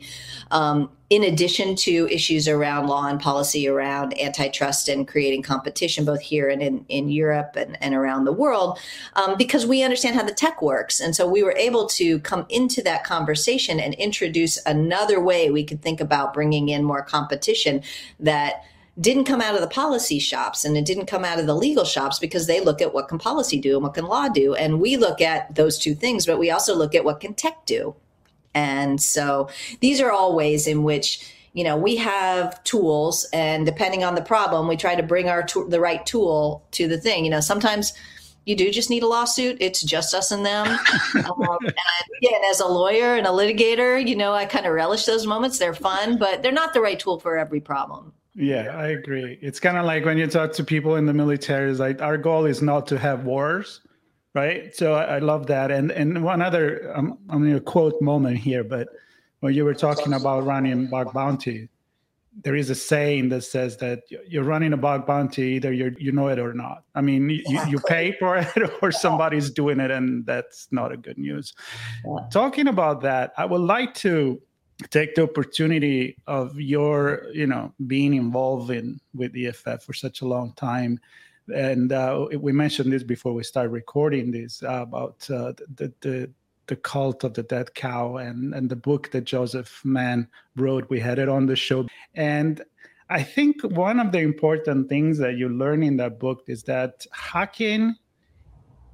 Um, 0.50 0.90
in 1.10 1.24
addition 1.24 1.74
to 1.74 2.08
issues 2.08 2.46
around 2.46 2.86
law 2.86 3.06
and 3.06 3.20
policy 3.20 3.66
around 3.66 4.16
antitrust 4.18 4.88
and 4.88 5.08
creating 5.08 5.42
competition, 5.42 6.04
both 6.04 6.20
here 6.20 6.48
and 6.48 6.62
in, 6.62 6.84
in 6.88 7.08
Europe 7.08 7.56
and, 7.56 7.76
and 7.82 7.96
around 7.96 8.24
the 8.24 8.32
world, 8.32 8.78
um, 9.14 9.36
because 9.36 9.66
we 9.66 9.82
understand 9.82 10.14
how 10.14 10.22
the 10.22 10.32
tech 10.32 10.62
works. 10.62 11.00
And 11.00 11.14
so 11.16 11.28
we 11.28 11.42
were 11.42 11.56
able 11.56 11.86
to 11.88 12.20
come 12.20 12.46
into 12.48 12.80
that 12.84 13.02
conversation 13.02 13.80
and 13.80 13.94
introduce 13.94 14.64
another 14.66 15.20
way 15.20 15.50
we 15.50 15.64
could 15.64 15.82
think 15.82 16.00
about 16.00 16.32
bringing 16.32 16.68
in 16.68 16.84
more 16.84 17.02
competition 17.02 17.82
that 18.20 18.62
didn't 19.00 19.24
come 19.24 19.40
out 19.40 19.56
of 19.56 19.62
the 19.62 19.66
policy 19.66 20.20
shops 20.20 20.64
and 20.64 20.76
it 20.76 20.84
didn't 20.84 21.06
come 21.06 21.24
out 21.24 21.40
of 21.40 21.46
the 21.46 21.54
legal 21.54 21.84
shops 21.84 22.20
because 22.20 22.46
they 22.46 22.60
look 22.60 22.80
at 22.80 22.94
what 22.94 23.08
can 23.08 23.18
policy 23.18 23.58
do 23.58 23.74
and 23.74 23.82
what 23.82 23.94
can 23.94 24.04
law 24.04 24.28
do 24.28 24.54
and 24.54 24.80
we 24.80 24.96
look 24.96 25.20
at 25.20 25.54
those 25.54 25.78
two 25.78 25.94
things 25.94 26.26
but 26.26 26.38
we 26.38 26.50
also 26.50 26.74
look 26.74 26.94
at 26.94 27.04
what 27.04 27.20
can 27.20 27.32
tech 27.32 27.64
do 27.66 27.94
and 28.54 29.00
so 29.00 29.48
these 29.80 30.00
are 30.00 30.10
all 30.10 30.34
ways 30.34 30.66
in 30.66 30.82
which 30.82 31.32
you 31.52 31.64
know 31.64 31.76
we 31.76 31.96
have 31.96 32.62
tools 32.64 33.26
and 33.32 33.66
depending 33.66 34.04
on 34.04 34.14
the 34.14 34.22
problem 34.22 34.68
we 34.68 34.76
try 34.76 34.94
to 34.94 35.02
bring 35.02 35.28
our 35.28 35.42
to- 35.42 35.68
the 35.68 35.80
right 35.80 36.04
tool 36.06 36.64
to 36.72 36.88
the 36.88 36.98
thing. 36.98 37.24
You 37.24 37.30
know 37.30 37.40
sometimes 37.40 37.92
you 38.46 38.56
do 38.56 38.70
just 38.70 38.88
need 38.88 39.02
a 39.02 39.06
lawsuit. 39.06 39.58
It's 39.60 39.82
just 39.82 40.14
us 40.14 40.30
and 40.32 40.44
them. 40.44 40.78
Um, 41.14 41.58
and 41.62 41.74
again 42.22 42.40
as 42.50 42.60
a 42.60 42.66
lawyer 42.66 43.14
and 43.14 43.26
a 43.26 43.30
litigator 43.30 44.06
you 44.06 44.16
know 44.16 44.32
i 44.32 44.44
kind 44.46 44.66
of 44.66 44.72
relish 44.72 45.04
those 45.06 45.26
moments. 45.26 45.58
They're 45.58 45.74
fun 45.74 46.18
but 46.18 46.42
they're 46.42 46.52
not 46.52 46.72
the 46.74 46.80
right 46.80 46.98
tool 46.98 47.18
for 47.20 47.36
every 47.38 47.60
problem. 47.60 48.12
Yeah 48.34 48.76
i 48.76 48.88
agree. 48.88 49.38
It's 49.42 49.60
kind 49.60 49.76
of 49.76 49.84
like 49.84 50.04
when 50.04 50.18
you 50.18 50.26
talk 50.26 50.52
to 50.54 50.64
people 50.64 50.96
in 50.96 51.06
the 51.06 51.14
military 51.14 51.70
is 51.70 51.78
like 51.78 52.00
our 52.00 52.16
goal 52.16 52.46
is 52.46 52.62
not 52.62 52.86
to 52.88 52.98
have 52.98 53.24
wars 53.24 53.80
right? 54.34 54.74
So 54.74 54.94
I, 54.94 55.16
I 55.16 55.18
love 55.18 55.46
that. 55.48 55.70
And 55.70 55.90
and 55.90 56.22
one 56.22 56.42
other, 56.42 56.92
um, 56.96 57.18
I'm 57.28 57.40
going 57.40 57.54
to 57.54 57.60
quote 57.60 58.00
moment 58.00 58.38
here, 58.38 58.64
but 58.64 58.88
when 59.40 59.54
you 59.54 59.64
were 59.64 59.74
talking 59.74 60.12
about 60.12 60.44
running 60.44 60.88
bug 60.88 61.12
bounty, 61.12 61.68
there 62.42 62.54
is 62.54 62.70
a 62.70 62.74
saying 62.74 63.28
that 63.30 63.42
says 63.42 63.76
that 63.78 64.02
you're 64.26 64.44
running 64.44 64.72
a 64.72 64.76
bug 64.76 65.06
bounty 65.06 65.42
either 65.42 65.72
you 65.72 65.94
you 65.98 66.12
know 66.12 66.28
it 66.28 66.38
or 66.38 66.54
not. 66.54 66.84
I 66.94 67.00
mean, 67.00 67.28
you, 67.28 67.60
you 67.66 67.80
pay 67.80 68.12
for 68.12 68.36
it 68.38 68.72
or 68.82 68.92
somebody's 68.92 69.50
doing 69.50 69.80
it, 69.80 69.90
and 69.90 70.24
that's 70.24 70.68
not 70.70 70.92
a 70.92 70.96
good 70.96 71.18
news. 71.18 71.54
Yeah. 72.04 72.26
Talking 72.30 72.68
about 72.68 73.00
that, 73.02 73.32
I 73.36 73.44
would 73.44 73.60
like 73.60 73.94
to 73.94 74.40
take 74.90 75.14
the 75.14 75.24
opportunity 75.24 76.16
of 76.26 76.58
your 76.58 77.26
you 77.32 77.46
know 77.46 77.72
being 77.86 78.14
involved 78.14 78.70
in 78.70 79.00
with 79.14 79.34
EFF 79.36 79.82
for 79.82 79.92
such 79.92 80.20
a 80.20 80.26
long 80.26 80.52
time 80.54 81.00
and 81.54 81.92
uh, 81.92 82.26
we 82.38 82.52
mentioned 82.52 82.92
this 82.92 83.02
before 83.02 83.32
we 83.32 83.42
start 83.42 83.70
recording 83.70 84.30
this 84.30 84.62
uh, 84.62 84.82
about 84.82 85.28
uh, 85.30 85.52
the, 85.76 85.92
the 86.00 86.30
the 86.66 86.76
cult 86.76 87.24
of 87.24 87.34
the 87.34 87.42
dead 87.42 87.74
cow 87.74 88.16
and 88.16 88.54
and 88.54 88.70
the 88.70 88.76
book 88.76 89.10
that 89.12 89.24
Joseph 89.24 89.80
Menn 89.84 90.28
wrote. 90.56 90.88
We 90.88 91.00
had 91.00 91.18
it 91.18 91.28
on 91.28 91.46
the 91.46 91.56
show, 91.56 91.86
and 92.14 92.62
I 93.10 93.22
think 93.22 93.62
one 93.62 93.98
of 93.98 94.12
the 94.12 94.20
important 94.20 94.88
things 94.88 95.18
that 95.18 95.36
you 95.36 95.48
learn 95.48 95.82
in 95.82 95.96
that 95.96 96.20
book 96.20 96.44
is 96.46 96.62
that 96.64 97.04
hacking 97.12 97.96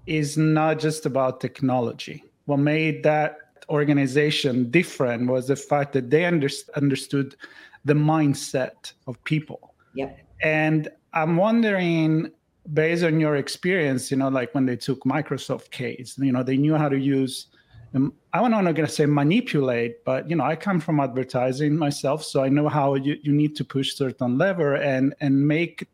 is 0.07 0.39
not 0.39 0.79
just 0.79 1.05
about 1.05 1.41
technology. 1.41 2.25
What 2.47 2.59
made 2.59 3.03
that 3.03 3.39
organization 3.69 4.71
different 4.71 5.29
was 5.29 5.49
the 5.49 5.57
fact 5.57 5.93
that 5.95 6.11
they 6.11 6.25
under- 6.25 6.49
understood 6.77 7.37
the 7.85 7.95
mindset 7.95 8.93
of 9.07 9.23
people. 9.25 9.75
Yep. 9.95 10.19
And 10.43 10.89
I'm 11.13 11.37
wondering 11.37 12.31
based 12.73 13.05
on 13.05 13.21
your 13.21 13.37
experience, 13.37 14.11
you 14.11 14.17
know, 14.17 14.29
like 14.29 14.55
when 14.55 14.67
they 14.67 14.77
took 14.77 15.05
Microsoft 15.05 15.71
case, 15.71 16.19
you 16.19 16.33
know, 16.33 16.43
they 16.43 16.57
knew 16.57 16.75
how 16.75 16.89
to 16.89 16.99
use. 16.99 17.47
Um, 17.95 18.13
I'm 18.33 18.51
not 18.51 18.63
going 18.63 18.87
to 18.87 18.93
say 18.93 19.07
manipulate, 19.07 20.05
but 20.05 20.29
you 20.29 20.37
know, 20.37 20.45
I 20.45 20.57
come 20.57 20.81
from 20.81 21.01
advertising 21.01 21.77
myself, 21.77 22.25
so 22.25 22.43
I 22.43 22.49
know 22.49 22.69
how 22.69 22.95
you, 22.95 23.17
you 23.23 23.33
need 23.33 23.57
to 23.57 23.65
push 23.65 23.95
certain 23.95 24.37
lever 24.39 24.75
and 24.77 25.15
and 25.21 25.47
make 25.47 25.89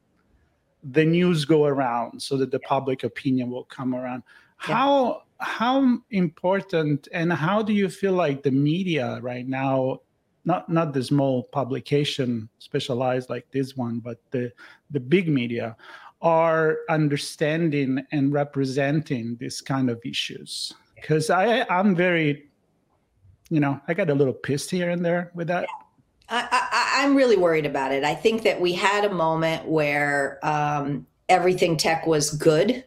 the 0.83 1.05
news 1.05 1.45
go 1.45 1.67
around 1.67 2.21
so 2.21 2.37
that 2.39 2.51
the 2.51 2.59
public 2.61 3.05
opinion 3.05 3.51
will 3.51 3.65
come 3.65 3.95
around. 3.95 4.23
Yeah. 4.67 4.75
How 4.75 5.23
how 5.39 5.99
important 6.11 7.09
and 7.13 7.33
how 7.33 7.63
do 7.63 7.73
you 7.73 7.89
feel 7.89 8.13
like 8.13 8.43
the 8.43 8.51
media 8.51 9.19
right 9.23 9.47
now 9.47 9.99
not 10.45 10.69
not 10.69 10.93
the 10.93 11.03
small 11.03 11.45
publication 11.45 12.49
specialized 12.59 13.29
like 13.29 13.51
this 13.51 13.77
one 13.77 13.99
but 13.99 14.19
the 14.31 14.53
the 14.93 15.01
big 15.01 15.29
media 15.29 15.77
are 16.23 16.79
understanding 16.89 18.05
and 18.13 18.33
representing 18.33 19.37
these 19.41 19.61
kind 19.61 19.91
of 19.91 20.01
issues. 20.05 20.73
Because 20.95 21.31
i 21.31 21.67
i'm 21.69 21.97
very 21.97 22.45
you 23.51 23.59
know 23.59 23.81
i 23.89 23.95
got 23.95 24.09
a 24.09 24.15
little 24.15 24.33
pissed 24.33 24.71
here 24.71 24.91
and 24.91 25.05
there 25.05 25.31
with 25.35 25.49
that. 25.49 25.67
I, 26.29 26.97
I, 26.97 27.05
am 27.05 27.15
really 27.15 27.37
worried 27.37 27.67
about 27.67 27.93
it. 27.93 28.05
I 28.05 28.15
think 28.15 28.43
that 28.45 28.59
we 28.59 28.73
had 28.73 29.05
a 29.05 29.13
moment 29.13 29.67
where 29.67 30.39
um, 30.43 31.07
everything 31.29 31.77
tech 31.77 32.07
was 32.07 32.31
good. 32.31 32.85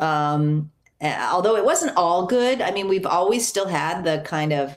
Um, 0.00 0.72
although 1.02 1.56
it 1.56 1.64
wasn't 1.64 1.96
all 1.96 2.26
good 2.26 2.60
i 2.60 2.70
mean 2.70 2.88
we've 2.88 3.06
always 3.06 3.46
still 3.46 3.66
had 3.66 4.04
the 4.04 4.22
kind 4.24 4.52
of 4.52 4.76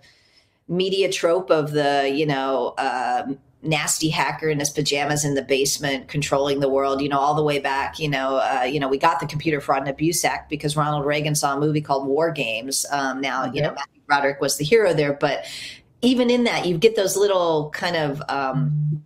media 0.68 1.12
trope 1.12 1.50
of 1.50 1.72
the 1.72 2.10
you 2.14 2.26
know 2.26 2.74
um, 2.78 3.38
nasty 3.64 4.10
hacker 4.10 4.50
in 4.50 4.60
his 4.60 4.70
pajamas 4.70 5.24
in 5.26 5.36
the 5.36 5.42
basement 5.42 6.08
controlling 6.08 6.60
the 6.60 6.70
world 6.70 7.02
you 7.02 7.10
know 7.10 7.20
all 7.20 7.34
the 7.34 7.44
way 7.44 7.60
back 7.60 7.98
you 8.00 8.10
know 8.10 8.36
uh, 8.38 8.64
you 8.64 8.80
know 8.80 8.88
we 8.88 8.98
got 8.98 9.20
the 9.20 9.26
computer 9.26 9.62
fraud 9.62 9.80
and 9.80 9.90
abuse 9.90 10.24
act 10.26 10.50
because 10.50 10.76
ronald 10.76 11.06
reagan 11.06 11.34
saw 11.34 11.56
a 11.56 11.60
movie 11.60 11.82
called 11.82 12.08
war 12.08 12.32
games. 12.32 12.86
Um, 12.92 13.22
now 13.22 13.46
you 13.46 13.62
know 13.62 13.74
matthew 13.74 14.02
broderick 14.06 14.42
was 14.42 14.58
the 14.58 14.66
hero 14.66 14.94
there 14.94 15.14
but 15.14 15.46
even 16.02 16.30
in 16.30 16.44
that 16.44 16.66
you 16.66 16.78
get 16.78 16.96
those 16.96 17.16
little 17.16 17.70
kind 17.72 17.96
of 17.96 18.22
um, 18.30 19.04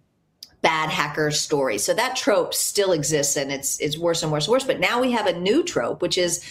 bad 0.62 0.90
hacker 0.90 1.32
stories. 1.32 1.84
So 1.84 1.94
that 1.94 2.16
trope 2.16 2.54
still 2.54 2.92
exists 2.92 3.38
and 3.38 3.52
it's 3.52 3.80
it's 3.80 3.98
worse 3.98 4.24
and 4.24 4.32
worse 4.32 4.48
and 4.48 4.52
worse. 4.52 4.64
But 4.64 4.80
now 4.80 5.00
we 5.00 5.12
have 5.12 5.28
a 5.28 5.40
new 5.40 5.64
trope 5.64 6.02
which 6.02 6.18
is 6.18 6.44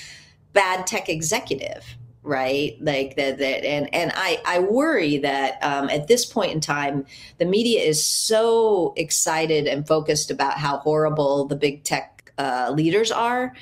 bad 0.53 0.87
tech 0.87 1.09
executive 1.09 1.85
right 2.27 2.77
like 2.81 3.17
that 3.17 3.39
that 3.39 3.65
and 3.65 3.93
and 3.95 4.12
i 4.17 4.41
i 4.45 4.59
worry 4.59 5.19
that 5.19 5.62
um, 5.62 5.89
at 5.91 6.09
this 6.09 6.27
point 6.27 6.53
in 6.53 6.61
time 6.61 7.07
the 7.39 7.45
media 7.45 7.81
is 7.81 8.05
so 8.05 8.93
excited 8.97 9.67
and 9.67 9.87
focused 9.87 10.31
about 10.31 10.59
how 10.59 10.79
horrible 10.79 11.47
the 11.47 11.57
big 11.57 11.85
tech 11.85 12.33
uh, 12.39 12.71
leaders 12.75 13.11
are 13.11 13.55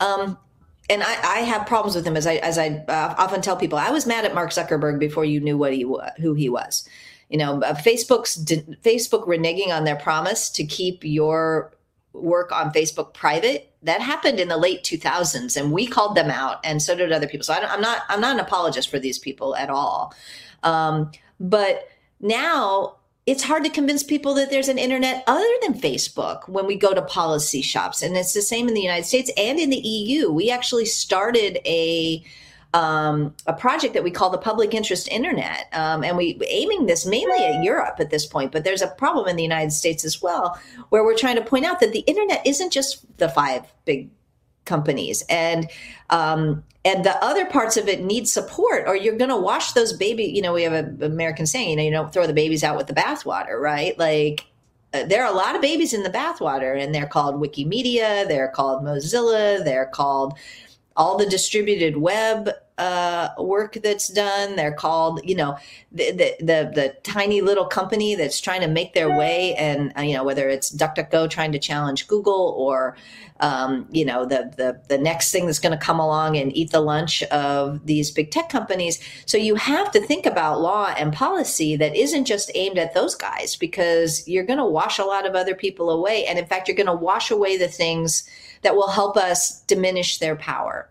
um, 0.00 0.36
and 0.88 1.02
I, 1.02 1.38
I, 1.38 1.38
have 1.40 1.66
problems 1.66 1.96
with 1.96 2.06
him 2.06 2.16
as 2.16 2.26
I 2.26 2.34
as 2.36 2.58
I 2.58 2.84
uh, 2.88 3.14
often 3.18 3.40
tell 3.40 3.56
people. 3.56 3.78
I 3.78 3.90
was 3.90 4.06
mad 4.06 4.24
at 4.24 4.34
Mark 4.34 4.50
Zuckerberg 4.50 4.98
before 4.98 5.24
you 5.24 5.40
knew 5.40 5.58
what 5.58 5.72
he 5.72 5.82
who 6.18 6.34
he 6.34 6.48
was. 6.48 6.88
You 7.28 7.38
know, 7.38 7.60
uh, 7.62 7.74
Facebook's 7.74 8.44
Facebook 8.44 9.26
reneging 9.26 9.68
on 9.68 9.84
their 9.84 9.96
promise 9.96 10.48
to 10.50 10.64
keep 10.64 11.02
your 11.02 11.72
work 12.22 12.52
on 12.52 12.72
Facebook 12.72 13.14
private. 13.14 13.72
That 13.82 14.00
happened 14.00 14.40
in 14.40 14.48
the 14.48 14.56
late 14.56 14.82
2000s, 14.82 15.56
and 15.56 15.72
we 15.72 15.86
called 15.86 16.16
them 16.16 16.30
out, 16.30 16.58
and 16.64 16.82
so 16.82 16.94
did 16.94 17.12
other 17.12 17.28
people. 17.28 17.44
So 17.44 17.54
I 17.54 17.72
am 17.72 17.80
not 17.80 18.02
I'm 18.08 18.20
not 18.20 18.34
an 18.34 18.40
apologist 18.40 18.90
for 18.90 18.98
these 18.98 19.18
people 19.18 19.54
at 19.56 19.70
all. 19.70 20.14
Um, 20.62 21.12
but 21.38 21.88
now 22.20 22.96
it's 23.26 23.42
hard 23.42 23.64
to 23.64 23.70
convince 23.70 24.04
people 24.04 24.34
that 24.34 24.50
there's 24.50 24.68
an 24.68 24.78
internet 24.78 25.24
other 25.26 25.46
than 25.62 25.74
Facebook 25.74 26.48
when 26.48 26.64
we 26.64 26.76
go 26.76 26.94
to 26.94 27.02
policy 27.02 27.60
shops. 27.60 28.00
And 28.00 28.16
it's 28.16 28.32
the 28.32 28.42
same 28.42 28.68
in 28.68 28.74
the 28.74 28.80
United 28.80 29.04
States 29.04 29.30
and 29.36 29.58
in 29.58 29.70
the 29.70 29.76
EU. 29.76 30.30
We 30.30 30.50
actually 30.50 30.84
started 30.84 31.58
a 31.66 32.24
um, 32.76 33.34
a 33.46 33.54
project 33.54 33.94
that 33.94 34.04
we 34.04 34.10
call 34.10 34.28
the 34.28 34.36
public 34.36 34.74
interest 34.74 35.08
internet. 35.08 35.68
Um, 35.72 36.04
and 36.04 36.14
we 36.14 36.38
aiming 36.46 36.84
this 36.86 37.06
mainly 37.06 37.42
at 37.42 37.62
europe 37.62 37.96
at 37.98 38.10
this 38.10 38.26
point 38.26 38.52
but 38.52 38.64
there's 38.64 38.82
a 38.82 38.88
problem 38.88 39.28
in 39.28 39.36
the 39.36 39.42
united 39.42 39.72
states 39.72 40.04
as 40.04 40.20
well 40.20 40.58
where 40.90 41.04
we're 41.04 41.16
trying 41.16 41.36
to 41.36 41.42
point 41.42 41.64
out 41.64 41.80
that 41.80 41.92
the 41.92 42.00
internet 42.00 42.46
isn't 42.46 42.72
just 42.72 43.04
the 43.16 43.28
five 43.28 43.62
big 43.84 44.10
companies 44.64 45.24
and 45.28 45.70
um, 46.10 46.62
and 46.84 47.04
the 47.04 47.16
other 47.24 47.46
parts 47.46 47.76
of 47.76 47.88
it 47.88 48.02
need 48.04 48.28
support 48.28 48.84
or 48.86 48.94
you're 48.94 49.16
going 49.16 49.30
to 49.30 49.36
wash 49.36 49.72
those 49.72 49.92
baby 49.92 50.24
you 50.24 50.42
know 50.42 50.52
we 50.52 50.62
have 50.62 50.72
an 50.72 51.02
american 51.02 51.46
saying 51.46 51.70
you 51.70 51.76
know 51.76 51.82
you 51.82 51.90
don't 51.90 52.12
throw 52.12 52.26
the 52.26 52.34
babies 52.34 52.62
out 52.62 52.76
with 52.76 52.86
the 52.86 52.94
bathwater 52.94 53.58
right? 53.58 53.98
Like 53.98 54.44
uh, 54.92 55.04
there 55.04 55.24
are 55.24 55.32
a 55.32 55.36
lot 55.36 55.54
of 55.54 55.62
babies 55.62 55.94
in 55.94 56.02
the 56.02 56.10
bathwater 56.10 56.78
and 56.80 56.94
they're 56.94 57.06
called 57.06 57.36
wikimedia 57.36 58.26
they're 58.28 58.48
called 58.48 58.82
mozilla 58.82 59.64
they're 59.64 59.86
called 59.86 60.38
all 60.96 61.16
the 61.16 61.26
distributed 61.26 61.96
web 61.98 62.50
uh, 62.78 63.30
work 63.38 63.78
that's 63.82 64.08
done. 64.08 64.56
They're 64.56 64.72
called, 64.72 65.20
you 65.24 65.34
know, 65.34 65.56
the, 65.92 66.10
the, 66.10 66.36
the 66.40 66.72
the 66.74 66.96
tiny 67.04 67.40
little 67.40 67.64
company 67.64 68.14
that's 68.14 68.40
trying 68.40 68.60
to 68.60 68.68
make 68.68 68.92
their 68.92 69.16
way, 69.16 69.54
and 69.54 69.92
uh, 69.96 70.02
you 70.02 70.14
know 70.14 70.24
whether 70.24 70.48
it's 70.48 70.70
DuckDuckGo 70.70 71.30
trying 71.30 71.52
to 71.52 71.58
challenge 71.58 72.06
Google 72.06 72.54
or 72.58 72.96
um, 73.40 73.88
you 73.90 74.04
know 74.04 74.26
the 74.26 74.52
the 74.56 74.80
the 74.88 74.98
next 74.98 75.32
thing 75.32 75.46
that's 75.46 75.58
going 75.58 75.78
to 75.78 75.84
come 75.84 75.98
along 75.98 76.36
and 76.36 76.54
eat 76.54 76.70
the 76.70 76.80
lunch 76.80 77.22
of 77.24 77.86
these 77.86 78.10
big 78.10 78.30
tech 78.30 78.50
companies. 78.50 79.00
So 79.24 79.38
you 79.38 79.54
have 79.54 79.90
to 79.92 80.00
think 80.00 80.26
about 80.26 80.60
law 80.60 80.94
and 80.98 81.14
policy 81.14 81.76
that 81.76 81.96
isn't 81.96 82.26
just 82.26 82.50
aimed 82.54 82.76
at 82.76 82.92
those 82.92 83.14
guys 83.14 83.56
because 83.56 84.26
you're 84.28 84.44
going 84.44 84.58
to 84.58 84.66
wash 84.66 84.98
a 84.98 85.04
lot 85.04 85.26
of 85.26 85.34
other 85.34 85.54
people 85.54 85.88
away, 85.88 86.26
and 86.26 86.38
in 86.38 86.46
fact, 86.46 86.68
you're 86.68 86.76
going 86.76 86.86
to 86.86 86.92
wash 86.92 87.30
away 87.30 87.56
the 87.56 87.68
things 87.68 88.28
that 88.60 88.76
will 88.76 88.90
help 88.90 89.16
us 89.16 89.62
diminish 89.62 90.18
their 90.18 90.36
power. 90.36 90.90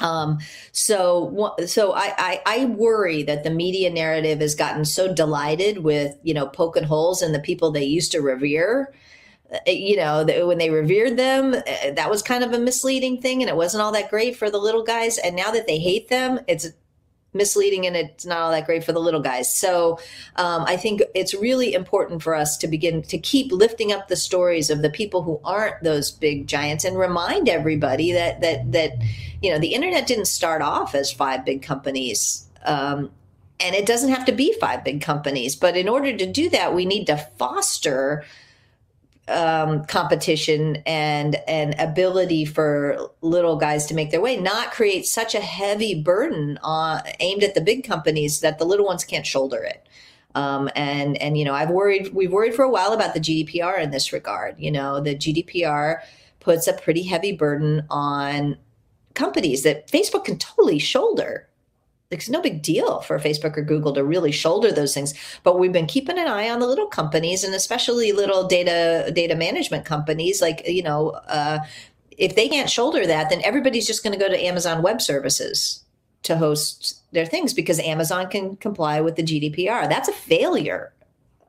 Um, 0.00 0.38
so, 0.72 1.54
so 1.66 1.94
I, 1.94 2.12
I, 2.18 2.42
I, 2.44 2.64
worry 2.66 3.22
that 3.22 3.44
the 3.44 3.50
media 3.50 3.88
narrative 3.88 4.40
has 4.40 4.54
gotten 4.54 4.84
so 4.84 5.12
delighted 5.12 5.78
with, 5.78 6.14
you 6.22 6.34
know, 6.34 6.46
poking 6.46 6.84
holes 6.84 7.22
in 7.22 7.32
the 7.32 7.38
people 7.38 7.70
they 7.70 7.84
used 7.84 8.12
to 8.12 8.20
revere. 8.20 8.92
Uh, 9.50 9.58
you 9.66 9.96
know, 9.96 10.24
when 10.46 10.58
they 10.58 10.68
revered 10.68 11.16
them, 11.16 11.54
uh, 11.54 11.92
that 11.92 12.10
was 12.10 12.20
kind 12.20 12.44
of 12.44 12.52
a 12.52 12.58
misleading 12.58 13.22
thing, 13.22 13.42
and 13.42 13.48
it 13.48 13.56
wasn't 13.56 13.82
all 13.82 13.92
that 13.92 14.10
great 14.10 14.36
for 14.36 14.50
the 14.50 14.58
little 14.58 14.82
guys. 14.82 15.16
And 15.16 15.34
now 15.34 15.50
that 15.52 15.66
they 15.66 15.78
hate 15.78 16.08
them, 16.08 16.40
it's 16.46 16.68
misleading 17.36 17.86
and 17.86 17.96
it's 17.96 18.26
not 18.26 18.38
all 18.38 18.50
that 18.50 18.66
great 18.66 18.82
for 18.82 18.92
the 18.92 19.00
little 19.00 19.20
guys. 19.20 19.54
So 19.54 19.98
um, 20.36 20.64
I 20.66 20.76
think 20.76 21.02
it's 21.14 21.34
really 21.34 21.74
important 21.74 22.22
for 22.22 22.34
us 22.34 22.56
to 22.58 22.68
begin 22.68 23.02
to 23.02 23.18
keep 23.18 23.52
lifting 23.52 23.92
up 23.92 24.08
the 24.08 24.16
stories 24.16 24.70
of 24.70 24.82
the 24.82 24.90
people 24.90 25.22
who 25.22 25.40
aren't 25.44 25.82
those 25.82 26.10
big 26.10 26.46
giants 26.46 26.84
and 26.84 26.98
remind 26.98 27.48
everybody 27.48 28.12
that 28.12 28.40
that 28.40 28.72
that 28.72 28.92
you 29.42 29.50
know 29.50 29.58
the 29.58 29.74
internet 29.74 30.06
didn't 30.06 30.26
start 30.26 30.62
off 30.62 30.94
as 30.94 31.12
five 31.12 31.44
big 31.44 31.62
companies. 31.62 32.46
Um, 32.64 33.10
and 33.58 33.74
it 33.74 33.86
doesn't 33.86 34.10
have 34.10 34.26
to 34.26 34.32
be 34.32 34.52
five 34.60 34.84
big 34.84 35.00
companies, 35.00 35.56
but 35.56 35.76
in 35.76 35.88
order 35.88 36.14
to 36.14 36.26
do 36.26 36.50
that, 36.50 36.74
we 36.74 36.84
need 36.84 37.06
to 37.06 37.16
foster 37.16 38.22
um, 39.28 39.84
competition 39.86 40.76
and 40.86 41.36
and 41.48 41.74
ability 41.78 42.44
for 42.44 43.10
little 43.22 43.56
guys 43.56 43.86
to 43.86 43.94
make 43.94 44.10
their 44.10 44.20
way, 44.20 44.36
not 44.36 44.70
create 44.70 45.06
such 45.06 45.34
a 45.34 45.40
heavy 45.40 46.00
burden 46.00 46.58
on 46.62 47.02
aimed 47.20 47.42
at 47.42 47.54
the 47.54 47.60
big 47.60 47.84
companies 47.84 48.40
that 48.40 48.58
the 48.58 48.64
little 48.64 48.86
ones 48.86 49.04
can't 49.04 49.26
shoulder 49.26 49.62
it. 49.62 49.88
Um, 50.34 50.68
and 50.76 51.20
and 51.20 51.36
you 51.36 51.44
know, 51.44 51.54
I've 51.54 51.70
worried 51.70 52.14
we've 52.14 52.32
worried 52.32 52.54
for 52.54 52.64
a 52.64 52.70
while 52.70 52.92
about 52.92 53.14
the 53.14 53.20
GDPR 53.20 53.80
in 53.80 53.90
this 53.90 54.12
regard. 54.12 54.56
You 54.58 54.70
know, 54.70 55.00
the 55.00 55.16
GDPR 55.16 56.00
puts 56.38 56.68
a 56.68 56.72
pretty 56.72 57.02
heavy 57.02 57.32
burden 57.32 57.84
on 57.90 58.56
companies 59.16 59.64
that 59.64 59.90
Facebook 59.90 60.24
can 60.24 60.38
totally 60.38 60.78
shoulder 60.78 61.48
it's 62.10 62.28
no 62.28 62.40
big 62.40 62.62
deal 62.62 63.00
for 63.00 63.18
Facebook 63.18 63.56
or 63.56 63.62
Google 63.62 63.92
to 63.94 64.04
really 64.04 64.30
shoulder 64.30 64.70
those 64.70 64.94
things. 64.94 65.14
But 65.42 65.58
we've 65.58 65.72
been 65.72 65.86
keeping 65.86 66.18
an 66.18 66.28
eye 66.28 66.48
on 66.48 66.60
the 66.60 66.66
little 66.66 66.86
companies 66.86 67.42
and 67.42 67.54
especially 67.54 68.12
little 68.12 68.46
data 68.46 69.10
data 69.12 69.34
management 69.34 69.84
companies. 69.84 70.40
Like 70.40 70.66
you 70.68 70.82
know, 70.82 71.10
uh, 71.28 71.58
if 72.12 72.36
they 72.36 72.48
can't 72.48 72.70
shoulder 72.70 73.06
that, 73.06 73.30
then 73.30 73.42
everybody's 73.44 73.86
just 73.86 74.02
going 74.02 74.16
to 74.16 74.24
go 74.24 74.28
to 74.30 74.44
Amazon 74.44 74.82
Web 74.82 75.02
Services 75.02 75.82
to 76.22 76.36
host 76.36 77.02
their 77.12 77.26
things 77.26 77.52
because 77.52 77.78
Amazon 77.80 78.28
can 78.28 78.56
comply 78.56 79.00
with 79.00 79.16
the 79.16 79.22
GDPR. 79.22 79.88
That's 79.88 80.08
a 80.08 80.12
failure 80.12 80.92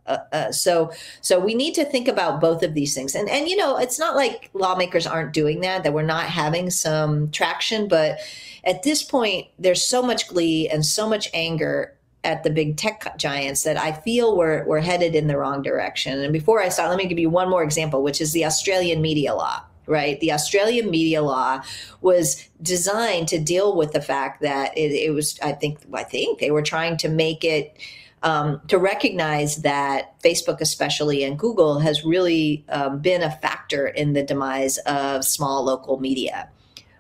uh, 0.07 0.17
uh, 0.31 0.51
so 0.51 0.91
so 1.21 1.39
we 1.39 1.53
need 1.53 1.73
to 1.73 1.85
think 1.85 2.07
about 2.07 2.41
both 2.41 2.63
of 2.63 2.73
these 2.73 2.93
things 2.93 3.15
and 3.15 3.29
and 3.29 3.47
you 3.47 3.55
know 3.55 3.77
it's 3.77 3.99
not 3.99 4.15
like 4.15 4.49
lawmakers 4.53 5.07
aren't 5.07 5.33
doing 5.33 5.61
that 5.61 5.83
that 5.83 5.93
we're 5.93 6.01
not 6.01 6.25
having 6.25 6.69
some 6.69 7.29
traction 7.31 7.87
but 7.87 8.19
at 8.63 8.83
this 8.83 9.03
point 9.03 9.47
there's 9.59 9.83
so 9.83 10.01
much 10.01 10.27
glee 10.27 10.67
and 10.69 10.85
so 10.85 11.07
much 11.07 11.29
anger 11.33 11.93
at 12.23 12.43
the 12.43 12.49
big 12.49 12.75
tech 12.75 13.17
giants 13.17 13.63
that 13.63 13.77
I 13.77 13.93
feel 13.93 14.35
we're, 14.35 14.65
we're 14.65 14.81
headed 14.81 15.15
in 15.15 15.27
the 15.27 15.37
wrong 15.37 15.61
direction. 15.61 16.19
And 16.19 16.33
before 16.33 16.61
I 16.61 16.67
start, 16.67 16.89
let 16.89 16.97
me 16.97 17.05
give 17.05 17.19
you 17.19 17.29
one 17.29 17.49
more 17.49 17.63
example, 17.63 18.03
which 18.03 18.19
is 18.19 18.33
the 18.33 18.43
Australian 18.43 19.01
media 19.01 19.33
law 19.33 19.63
right? 19.87 20.19
The 20.19 20.33
Australian 20.33 20.91
media 20.91 21.23
law 21.23 21.61
was 22.01 22.47
designed 22.61 23.29
to 23.29 23.39
deal 23.39 23.75
with 23.75 23.93
the 23.93 24.01
fact 24.01 24.41
that 24.41 24.77
it, 24.77 24.91
it, 24.91 25.13
was, 25.13 25.39
I 25.41 25.53
think, 25.53 25.79
I 25.93 26.03
think 26.03 26.39
they 26.39 26.51
were 26.51 26.61
trying 26.61 26.97
to 26.97 27.09
make 27.09 27.43
it 27.43 27.77
um, 28.23 28.61
to 28.67 28.77
recognize 28.77 29.57
that 29.57 30.19
Facebook, 30.21 30.59
especially 30.61 31.23
and 31.23 31.37
Google, 31.37 31.79
has 31.79 32.03
really 32.03 32.65
um, 32.69 32.99
been 32.99 33.21
a 33.21 33.31
factor 33.31 33.87
in 33.87 34.13
the 34.13 34.23
demise 34.23 34.77
of 34.79 35.23
small 35.23 35.63
local 35.63 35.99
media. 35.99 36.49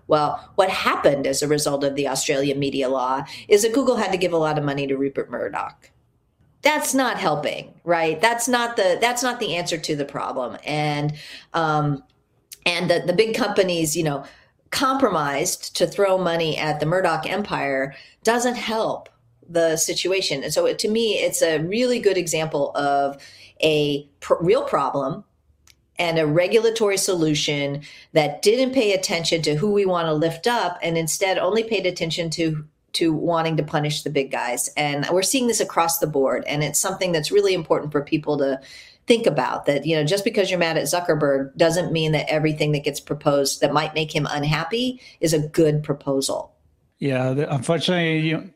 Well, 0.07 0.49
what 0.55 0.69
happened 0.69 1.27
as 1.27 1.41
a 1.41 1.47
result 1.47 1.83
of 1.83 1.95
the 1.95 2.07
Australian 2.07 2.59
media 2.59 2.87
law 2.87 3.25
is 3.47 3.63
that 3.63 3.73
Google 3.73 3.97
had 3.97 4.11
to 4.11 4.17
give 4.17 4.31
a 4.31 4.37
lot 4.37 4.57
of 4.57 4.63
money 4.63 4.87
to 4.87 4.95
Rupert 4.95 5.29
Murdoch. 5.29 5.89
That's 6.61 6.93
not 6.93 7.17
helping, 7.17 7.73
right? 7.83 8.19
That's 8.19 8.47
not 8.47 8.77
the 8.77 8.97
that's 8.99 9.21
not 9.21 9.39
the 9.39 9.55
answer 9.55 9.77
to 9.77 9.95
the 9.95 10.05
problem. 10.05 10.57
And 10.65 11.13
um, 11.53 12.03
and 12.65 12.89
the, 12.89 13.03
the 13.05 13.13
big 13.13 13.35
companies, 13.35 13.95
you 13.95 14.03
know, 14.03 14.23
compromised 14.71 15.75
to 15.77 15.87
throw 15.87 16.17
money 16.17 16.57
at 16.57 16.79
the 16.79 16.85
Murdoch 16.85 17.29
empire 17.29 17.95
doesn't 18.23 18.55
help 18.55 19.09
the 19.49 19.77
situation. 19.77 20.43
And 20.43 20.53
so 20.53 20.71
to 20.73 20.87
me, 20.87 21.13
it's 21.15 21.41
a 21.41 21.59
really 21.59 21.99
good 21.99 22.17
example 22.17 22.71
of 22.75 23.21
a 23.61 24.07
pr- 24.19 24.35
real 24.41 24.63
problem 24.63 25.23
and 25.99 26.19
a 26.19 26.27
regulatory 26.27 26.97
solution 26.97 27.81
that 28.13 28.41
didn't 28.41 28.73
pay 28.73 28.93
attention 28.93 29.41
to 29.41 29.55
who 29.55 29.71
we 29.71 29.85
want 29.85 30.07
to 30.07 30.13
lift 30.13 30.47
up 30.47 30.77
and 30.83 30.97
instead 30.97 31.37
only 31.37 31.63
paid 31.63 31.85
attention 31.85 32.29
to 32.31 32.65
to 32.93 33.13
wanting 33.13 33.57
to 33.57 33.63
punish 33.63 34.01
the 34.01 34.09
big 34.09 34.31
guys. 34.31 34.69
And 34.75 35.07
we're 35.11 35.21
seeing 35.21 35.47
this 35.47 35.59
across 35.59 35.99
the 35.99 36.07
board 36.07 36.43
and 36.47 36.63
it's 36.63 36.79
something 36.79 37.11
that's 37.11 37.31
really 37.31 37.53
important 37.53 37.91
for 37.91 38.01
people 38.01 38.37
to 38.37 38.59
think 39.07 39.25
about 39.25 39.65
that 39.65 39.85
you 39.85 39.95
know 39.95 40.03
just 40.03 40.25
because 40.25 40.49
you're 40.49 40.59
mad 40.59 40.77
at 40.77 40.83
Zuckerberg 40.83 41.55
doesn't 41.55 41.93
mean 41.93 42.11
that 42.11 42.29
everything 42.29 42.73
that 42.73 42.83
gets 42.83 42.99
proposed 42.99 43.61
that 43.61 43.71
might 43.71 43.93
make 43.93 44.13
him 44.13 44.27
unhappy 44.29 45.01
is 45.21 45.33
a 45.33 45.39
good 45.39 45.81
proposal. 45.81 46.53
Yeah, 46.99 47.29
unfortunately, 47.49 48.19
you, 48.19 48.51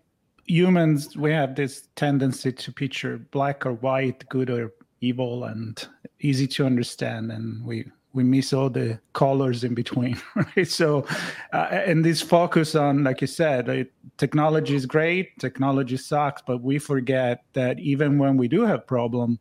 humans 0.52 1.16
we 1.16 1.32
have 1.32 1.56
this 1.56 1.88
tendency 1.96 2.52
to 2.52 2.74
picture 2.74 3.18
black 3.32 3.66
or 3.66 3.74
white 3.74 4.28
good 4.28 4.50
or 4.50 4.74
evil 5.00 5.46
and 5.46 5.88
easy 6.20 6.46
to 6.46 6.66
understand 6.66 7.32
and 7.32 7.66
we 7.66 7.86
we 8.14 8.24
miss 8.24 8.52
all 8.52 8.70
the 8.70 9.00
colors 9.14 9.64
in 9.64 9.74
between 9.74 10.20
right? 10.36 10.68
So 10.68 11.06
uh, 11.54 11.68
and 11.72 12.04
this 12.04 12.22
focus 12.22 12.76
on 12.76 13.06
like 13.06 13.22
you 13.22 13.28
said 13.28 13.70
uh, 13.70 13.86
technology 14.18 14.76
is 14.76 14.86
great 14.86 15.40
technology 15.40 15.96
sucks 15.96 16.42
but 16.46 16.62
we 16.62 16.80
forget 16.80 17.44
that 17.54 17.80
even 17.80 18.18
when 18.18 18.36
we 18.36 18.50
do 18.50 18.66
have 18.66 18.86
problem 18.86 19.40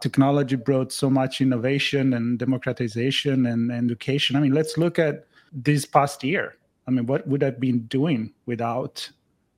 technology 0.00 0.54
brought 0.54 0.92
so 0.92 1.10
much 1.10 1.40
innovation 1.40 2.12
and 2.12 2.38
democratization 2.38 3.46
and 3.46 3.72
education. 3.72 4.36
I 4.36 4.40
mean 4.40 4.52
let's 4.52 4.78
look 4.78 4.98
at 4.98 5.26
this 5.52 5.84
past 5.84 6.22
year. 6.22 6.56
I 6.86 6.90
mean, 6.90 7.06
what 7.06 7.26
would 7.26 7.42
have 7.42 7.58
been 7.58 7.86
doing 7.86 8.34
without 8.44 9.08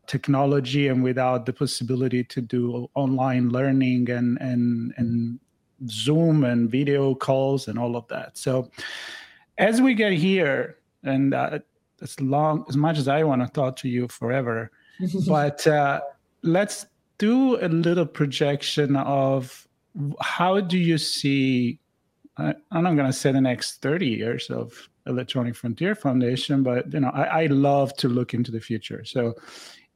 technology 0.07 0.89
and 0.89 1.03
without 1.03 1.47
the 1.47 1.53
possibility 1.53 2.25
to 2.25 2.41
do 2.41 2.89
online 2.95 3.51
learning 3.51 4.11
and 4.11 4.39
and 4.41 4.95
and 4.97 5.41
Zoom 5.89 6.45
and 6.45 6.71
video 6.71 7.15
calls 7.15 7.69
and 7.69 7.79
all 7.79 7.97
of 7.97 8.09
that. 8.09 8.39
So 8.39 8.71
as 9.59 9.81
we 9.81 9.95
get 9.95 10.13
here, 10.13 10.79
and 11.03 11.35
uh, 11.35 11.59
as 12.03 12.21
long 12.21 12.65
as 12.69 12.77
much 12.77 12.99
as 12.99 13.09
I 13.09 13.23
want 13.25 13.43
to 13.43 13.49
talk 13.49 13.77
to 13.77 13.89
you 13.89 14.09
forever, 14.09 14.71
but 15.27 15.67
uh, 15.67 16.01
let's 16.43 16.87
do 17.19 17.57
a 17.65 17.69
little 17.69 18.07
projection 18.07 18.97
of 18.97 19.67
how 20.21 20.61
do 20.61 20.79
you 20.79 20.99
see 20.99 21.79
I, 22.39 22.55
am 22.71 22.85
not 22.85 22.97
going 22.97 23.07
to 23.07 23.13
say 23.13 23.33
the 23.33 23.41
next 23.41 23.81
30 23.81 24.07
years 24.07 24.51
of 24.51 24.91
electronic 25.07 25.57
frontier 25.57 25.95
foundation 25.95 26.63
but 26.63 26.93
you 26.93 27.01
know 27.01 27.09
I, 27.09 27.45
I, 27.45 27.47
love 27.47 27.97
to 27.99 28.09
look 28.09 28.35
into 28.35 28.51
the 28.51 28.61
future 28.61 29.05
so 29.05 29.35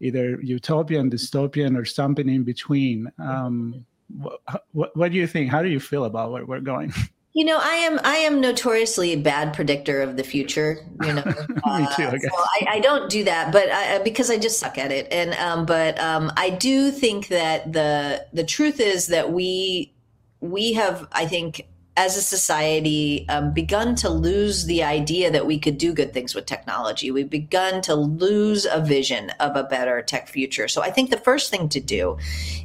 either 0.01 0.41
utopian 0.41 1.11
dystopian 1.11 1.79
or 1.79 1.85
something 1.85 2.29
in 2.29 2.43
between 2.43 3.11
um, 3.19 3.85
what, 4.19 4.41
what, 4.73 4.97
what 4.97 5.13
do 5.13 5.19
you 5.19 5.27
think 5.27 5.51
how 5.51 5.63
do 5.63 5.69
you 5.69 5.81
feel 5.81 6.05
about 6.05 6.33
where 6.33 6.45
we're 6.45 6.61
going 6.61 6.93
You 7.33 7.45
know, 7.45 7.61
I 7.63 7.75
am 7.75 8.01
I 8.03 8.17
am 8.17 8.41
notoriously 8.41 9.13
a 9.13 9.17
bad 9.17 9.55
predictor 9.55 10.03
of 10.03 10.17
the 10.17 10.25
future. 10.25 10.85
You 11.05 11.13
know, 11.13 11.25
me 11.25 11.87
too. 11.95 12.09
I, 12.09 12.19
so 12.19 12.29
I, 12.33 12.67
I, 12.69 12.81
don't 12.81 13.09
do 13.09 13.23
that, 13.23 13.53
but 13.53 13.71
I, 13.71 13.99
because 14.01 14.33
I 14.33 14.37
just 14.37 14.59
suck 14.59 14.79
at 14.79 14.91
it. 14.91 15.07
And 15.13 15.35
um, 15.35 15.65
but 15.65 15.97
um, 16.01 16.33
I 16.37 16.51
do 16.51 16.91
think 16.91 17.29
that 17.29 17.73
the 17.73 18.27
the 18.33 18.43
truth 18.43 18.81
is 18.81 19.07
that 19.09 19.33
we 19.33 19.95
we 20.41 20.73
have, 20.73 21.07
I 21.13 21.27
think, 21.27 21.67
as 22.01 22.17
a 22.17 22.23
society, 22.23 23.27
um, 23.29 23.53
begun 23.53 23.95
to 23.95 24.09
lose 24.09 24.65
the 24.65 24.83
idea 24.83 25.31
that 25.31 25.45
we 25.45 25.59
could 25.59 25.77
do 25.77 25.93
good 25.93 26.15
things 26.15 26.35
with 26.35 26.47
technology. 26.47 27.11
We've 27.11 27.29
begun 27.29 27.83
to 27.83 27.95
lose 27.95 28.65
a 28.65 28.81
vision 28.81 29.29
of 29.39 29.55
a 29.55 29.65
better 29.65 30.01
tech 30.01 30.27
future. 30.27 30.67
So 30.67 30.81
I 30.81 30.91
think 30.91 31.11
the 31.11 31.19
first 31.19 31.51
thing 31.51 31.69
to 31.69 31.79
do 31.79 32.17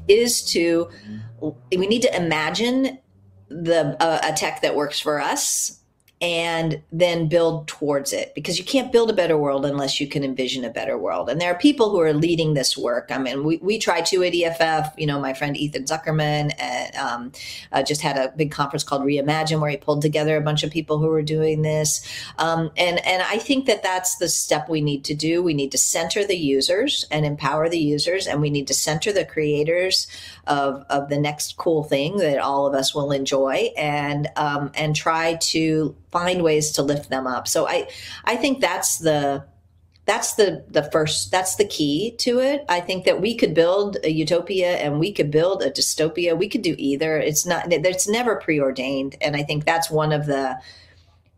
is 0.07 0.41
to 0.53 0.89
we 1.75 1.85
need 1.85 2.03
to 2.03 2.15
imagine 2.15 2.97
the 3.49 4.01
uh, 4.01 4.21
a 4.23 4.31
tech 4.31 4.61
that 4.61 4.73
works 4.73 5.01
for 5.01 5.19
us 5.19 5.81
and 6.25 6.81
then 6.91 7.27
build 7.27 7.67
towards 7.67 8.11
it 8.11 8.33
because 8.33 8.57
you 8.57 8.65
can't 8.65 8.91
build 8.91 9.11
a 9.11 9.13
better 9.13 9.37
world 9.37 9.63
unless 9.63 10.01
you 10.01 10.07
can 10.07 10.23
envision 10.23 10.65
a 10.65 10.71
better 10.71 10.97
world. 10.97 11.29
And 11.29 11.39
there 11.39 11.51
are 11.51 11.57
people 11.57 11.91
who 11.91 11.99
are 11.99 12.13
leading 12.13 12.55
this 12.55 12.75
work. 12.75 13.11
I 13.11 13.19
mean, 13.19 13.43
we, 13.43 13.57
we 13.57 13.77
try 13.77 14.01
to 14.01 14.23
at 14.23 14.33
EFF, 14.33 14.95
you 14.97 15.05
know, 15.05 15.19
my 15.19 15.35
friend 15.35 15.55
Ethan 15.55 15.83
Zuckerman 15.83 16.51
and, 16.57 16.95
um, 16.95 17.31
uh, 17.71 17.83
just 17.83 18.01
had 18.01 18.17
a 18.17 18.33
big 18.35 18.49
conference 18.49 18.83
called 18.83 19.03
Reimagine 19.03 19.61
where 19.61 19.69
he 19.69 19.77
pulled 19.77 20.01
together 20.01 20.35
a 20.35 20.41
bunch 20.41 20.63
of 20.63 20.71
people 20.71 20.97
who 20.97 21.09
were 21.09 21.21
doing 21.21 21.61
this. 21.61 22.03
Um, 22.39 22.71
and, 22.75 23.05
and 23.05 23.21
I 23.21 23.37
think 23.37 23.67
that 23.67 23.83
that's 23.83 24.17
the 24.17 24.27
step 24.27 24.67
we 24.67 24.81
need 24.81 25.03
to 25.03 25.13
do. 25.13 25.43
We 25.43 25.53
need 25.53 25.71
to 25.73 25.77
center 25.77 26.25
the 26.25 26.37
users 26.37 27.05
and 27.11 27.23
empower 27.23 27.69
the 27.69 27.77
users, 27.77 28.25
and 28.25 28.41
we 28.41 28.49
need 28.49 28.65
to 28.65 28.73
center 28.73 29.13
the 29.13 29.25
creators 29.25 30.07
of, 30.47 30.85
of 30.89 31.09
the 31.09 31.19
next 31.19 31.57
cool 31.57 31.83
thing 31.83 32.17
that 32.17 32.39
all 32.39 32.65
of 32.65 32.73
us 32.73 32.95
will 32.95 33.11
enjoy 33.11 33.69
and, 33.77 34.27
um, 34.37 34.71
and 34.73 34.95
try 34.95 35.35
to 35.35 35.95
find 36.15 36.43
ways 36.43 36.71
to 36.71 36.81
lift 36.81 37.09
them 37.09 37.27
up. 37.27 37.45
So 37.45 37.67
I 37.67 37.89
I 38.23 38.37
think 38.37 38.61
that's 38.61 38.99
the 38.99 39.45
that's 40.05 40.35
the 40.35 40.63
the 40.69 40.89
first 40.91 41.29
that's 41.29 41.55
the 41.55 41.65
key 41.65 42.15
to 42.19 42.39
it. 42.39 42.63
I 42.69 42.79
think 42.79 43.03
that 43.03 43.19
we 43.19 43.35
could 43.35 43.53
build 43.53 43.97
a 44.03 44.11
utopia 44.11 44.77
and 44.77 44.97
we 44.97 45.11
could 45.11 45.29
build 45.29 45.61
a 45.61 45.71
dystopia. 45.71 46.37
We 46.37 46.47
could 46.47 46.61
do 46.61 46.75
either. 46.77 47.17
It's 47.17 47.45
not 47.45 47.71
it's 47.71 48.07
never 48.07 48.37
preordained. 48.37 49.15
And 49.21 49.35
i 49.35 49.43
think 49.43 49.65
that's 49.65 49.89
one 49.91 50.13
of 50.13 50.25
the 50.25 50.55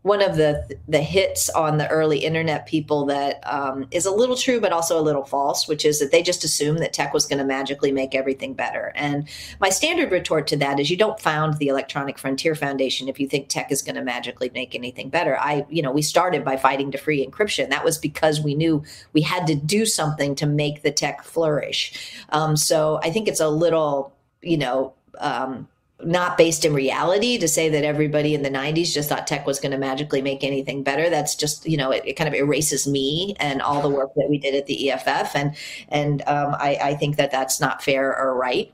one 0.02 0.22
of 0.22 0.36
the 0.36 0.78
the 0.86 1.00
hits 1.00 1.50
on 1.50 1.78
the 1.78 1.88
early 1.88 2.18
internet 2.18 2.66
people 2.66 3.04
that 3.06 3.40
um, 3.46 3.86
is 3.90 4.06
a 4.06 4.10
little 4.10 4.36
true 4.36 4.60
but 4.60 4.72
also 4.72 4.98
a 4.98 5.02
little 5.02 5.24
false 5.24 5.66
which 5.66 5.84
is 5.84 5.98
that 5.98 6.12
they 6.12 6.22
just 6.22 6.44
assumed 6.44 6.78
that 6.78 6.92
tech 6.92 7.12
was 7.12 7.26
going 7.26 7.38
to 7.38 7.44
magically 7.44 7.92
make 7.92 8.14
everything 8.14 8.54
better. 8.54 8.92
And 8.94 9.28
my 9.60 9.70
standard 9.70 10.12
retort 10.12 10.46
to 10.48 10.56
that 10.58 10.78
is 10.78 10.90
you 10.90 10.96
don't 10.96 11.20
found 11.20 11.58
the 11.58 11.68
electronic 11.68 12.18
frontier 12.18 12.54
foundation 12.54 13.08
if 13.08 13.18
you 13.18 13.26
think 13.26 13.48
tech 13.48 13.72
is 13.72 13.82
going 13.82 13.96
to 13.96 14.02
magically 14.02 14.50
make 14.54 14.74
anything 14.74 15.08
better. 15.08 15.38
I 15.38 15.66
you 15.68 15.82
know 15.82 15.92
we 15.92 16.02
started 16.02 16.44
by 16.44 16.56
fighting 16.56 16.90
to 16.92 16.98
free 16.98 17.26
encryption. 17.26 17.70
That 17.70 17.84
was 17.84 17.98
because 17.98 18.40
we 18.40 18.54
knew 18.54 18.84
we 19.12 19.22
had 19.22 19.46
to 19.48 19.54
do 19.54 19.84
something 19.84 20.34
to 20.36 20.46
make 20.46 20.82
the 20.82 20.92
tech 20.92 21.22
flourish. 21.22 22.14
Um, 22.30 22.56
so 22.56 23.00
i 23.02 23.10
think 23.10 23.26
it's 23.28 23.40
a 23.40 23.48
little 23.48 24.12
you 24.42 24.58
know 24.58 24.92
um, 25.18 25.66
not 26.04 26.38
based 26.38 26.64
in 26.64 26.72
reality 26.72 27.38
to 27.38 27.48
say 27.48 27.68
that 27.68 27.84
everybody 27.84 28.34
in 28.34 28.42
the 28.42 28.50
90s 28.50 28.92
just 28.92 29.08
thought 29.08 29.26
tech 29.26 29.46
was 29.46 29.58
going 29.58 29.72
to 29.72 29.78
magically 29.78 30.22
make 30.22 30.44
anything 30.44 30.82
better. 30.82 31.10
That's 31.10 31.34
just 31.34 31.66
you 31.66 31.76
know 31.76 31.90
it, 31.90 32.02
it, 32.04 32.12
kind 32.14 32.28
of 32.28 32.34
erases 32.34 32.86
me 32.86 33.34
and 33.40 33.60
all 33.60 33.82
the 33.82 33.88
work 33.88 34.14
that 34.14 34.28
we 34.28 34.38
did 34.38 34.54
at 34.54 34.66
the 34.66 34.90
eff 34.90 35.34
and 35.34 35.56
and 35.88 36.22
um, 36.22 36.54
I, 36.58 36.78
I 36.80 36.94
think 36.94 37.16
that 37.16 37.30
that's 37.30 37.60
not 37.60 37.82
fair 37.82 38.16
or 38.16 38.36
right. 38.36 38.72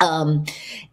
Um, 0.00 0.46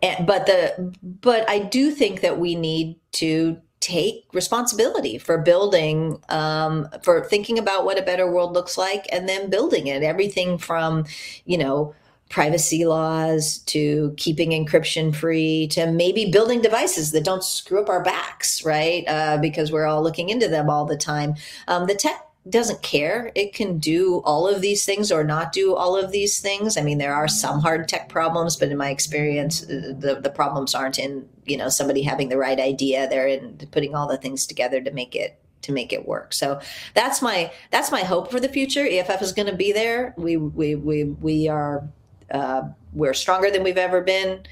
and, 0.04 0.28
but 0.28 0.46
the 0.46 0.94
but 1.02 1.50
i 1.50 1.58
do 1.58 1.90
think 1.90 2.22
that 2.22 2.38
we 2.38 2.54
need 2.54 3.00
to 3.14 3.60
take 3.80 4.26
responsibility 4.34 5.18
for 5.18 5.38
building 5.38 6.22
um, 6.30 6.88
for 7.02 7.24
thinking 7.24 7.58
about 7.58 7.86
what 7.86 7.98
a 7.98 8.02
better 8.02 8.30
world 8.30 8.54
looks 8.54 8.78
like 8.78 9.08
and 9.12 9.28
then 9.28 9.50
building 9.50 9.88
it. 9.88 10.04
Everything 10.04 10.58
from 10.58 11.06
you 11.46 11.58
know 11.58 11.96
privacy 12.30 12.86
laws 12.86 13.58
to 13.60 14.13
keeping 14.18 14.52
encryption 14.52 15.13
free 15.15 15.68
to 15.68 15.92
maybe 15.92 16.30
building 16.32 16.62
devices 16.62 17.12
that 17.12 17.24
don't 17.24 17.44
screw 17.44 17.82
up 17.82 17.89
our 17.89 18.04
backs, 18.04 18.63
right? 18.63 19.04
Uh, 19.08 19.38
because 19.38 19.72
we're 19.72 19.88
all 19.88 20.04
looking 20.04 20.30
into 20.30 20.48
them 20.48 20.70
all 20.70 20.86
the 20.86 20.98
time. 20.98 21.34
Um, 21.68 21.88
the 21.88 21.96
tech 21.96 22.26
doesn't 22.48 22.82
care. 22.82 23.32
It 23.36 23.54
can 23.54 23.80
do 23.80 24.22
all 24.26 24.48
of 24.48 24.62
these 24.62 24.86
things 24.86 25.12
or 25.12 25.24
not 25.24 25.52
do 25.52 25.76
all 25.76 25.96
of 25.96 26.12
these 26.12 26.39
things. 26.39 26.78
I 26.78 26.82
mean, 26.82 27.00
there 27.00 27.13
are 27.13 27.28
some 27.28 27.60
hard 27.60 27.88
tech 27.88 28.10
problems, 28.10 28.56
but 28.56 28.70
in 28.70 28.78
my 28.78 28.89
experience, 28.89 29.63
uh, 29.63 29.94
the, 29.98 30.20
the 30.22 30.30
problems 30.30 30.74
aren't 30.74 31.00
in, 31.00 31.28
you 31.46 31.58
know, 31.58 31.70
somebody 31.70 32.02
having 32.02 32.30
the 32.30 32.38
right 32.38 32.60
idea. 32.60 33.10
They're 33.10 33.28
in 33.28 33.58
putting 33.72 33.96
all 33.96 34.08
the 34.08 34.18
things 34.18 34.46
together 34.46 34.82
to 34.82 34.92
make 34.92 35.15
it 35.15 35.39
to 35.62 35.74
make 35.74 35.92
it 35.92 36.08
work. 36.08 36.34
So 36.34 36.62
that's 36.94 37.22
my 37.22 37.52
that's 37.70 37.92
my 37.92 38.02
hope 38.02 38.32
for 38.32 38.39
the 38.39 38.48
future. 38.48 38.88
EFF 38.88 39.22
is 39.22 39.34
going 39.34 39.48
to 39.48 39.56
be 39.56 39.74
there. 39.74 40.13
We 40.18 40.38
we 40.38 40.76
we 40.76 41.04
we 41.04 41.50
are 41.50 41.84
uh, 42.32 42.63
we're 42.94 43.13
stronger 43.13 43.52
than 43.52 43.63
we've 43.63 43.78
ever 43.78 44.02
been. 44.02 44.44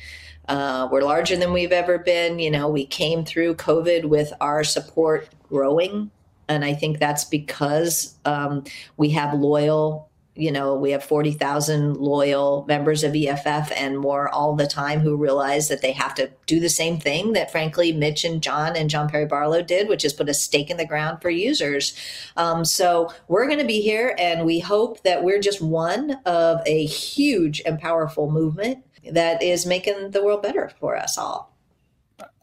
Uh, 0.48 0.88
we're 0.92 1.02
larger 1.02 1.36
than 1.36 1.52
we've 1.54 1.72
ever 1.72 1.98
been. 1.98 2.40
You 2.40 2.52
know, 2.52 2.70
we 2.70 2.86
came 2.86 3.26
through 3.26 3.56
COVID 3.56 4.06
with 4.06 4.32
our 4.40 4.64
support 4.64 5.30
growing. 5.50 6.10
And 6.50 6.64
I 6.64 6.74
think 6.74 7.00
that's 7.00 7.26
because 7.26 8.16
um, 8.24 8.64
we 8.96 9.10
have 9.10 9.34
loyal 9.34 10.07
you 10.38 10.52
know, 10.52 10.76
we 10.76 10.92
have 10.92 11.04
40,000 11.04 11.98
loyal 11.98 12.64
members 12.68 13.04
of 13.04 13.16
EFF 13.16 13.72
and 13.76 13.98
more 13.98 14.30
all 14.30 14.56
the 14.56 14.68
time 14.68 15.00
who 15.00 15.16
realize 15.16 15.68
that 15.68 15.82
they 15.82 15.92
have 15.92 16.14
to 16.16 16.30
do 16.46 16.60
the 16.60 16.70
same 16.70 17.00
thing 17.00 17.34
that, 17.34 17.52
frankly, 17.52 17.92
Mitch 17.92 18.24
and 18.24 18.42
John 18.42 18.76
and 18.76 18.90
John 18.90 19.10
Perry 19.10 19.26
Barlow 19.26 19.62
did, 19.62 19.90
which 19.90 20.06
is 20.06 20.14
put 20.14 20.30
a 20.30 20.34
stake 20.34 20.70
in 20.70 20.78
the 20.78 20.86
ground 20.86 21.22
for 21.22 21.30
users. 21.30 21.98
Um, 22.38 22.64
so 22.64 23.12
we're 23.28 23.48
going 23.48 23.60
to 23.60 23.66
be 23.66 23.82
here, 23.82 24.16
and 24.20 24.46
we 24.46 24.60
hope 24.60 25.04
that 25.04 25.24
we're 25.24 25.42
just 25.42 25.62
one 25.62 26.12
of 26.26 26.62
a 26.66 26.86
huge 26.86 27.62
and 27.66 27.80
powerful 27.80 28.30
movement 28.30 28.84
that 29.12 29.42
is 29.42 29.66
making 29.66 30.12
the 30.12 30.24
world 30.24 30.44
better 30.44 30.72
for 30.80 30.96
us 30.96 31.18
all. 31.18 31.58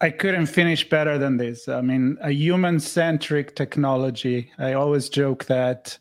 I 0.01 0.11
couldn't 0.11 0.47
finish 0.47 0.89
better 0.89 1.19
than 1.19 1.37
this. 1.37 1.69
I 1.69 1.81
mean, 1.81 2.17
a 2.21 2.31
human 2.31 2.79
centric 2.79 3.57
technology. 3.57 4.51
I 4.59 4.75
always 4.75 5.09
joke 5.09 5.47
that 5.47 5.99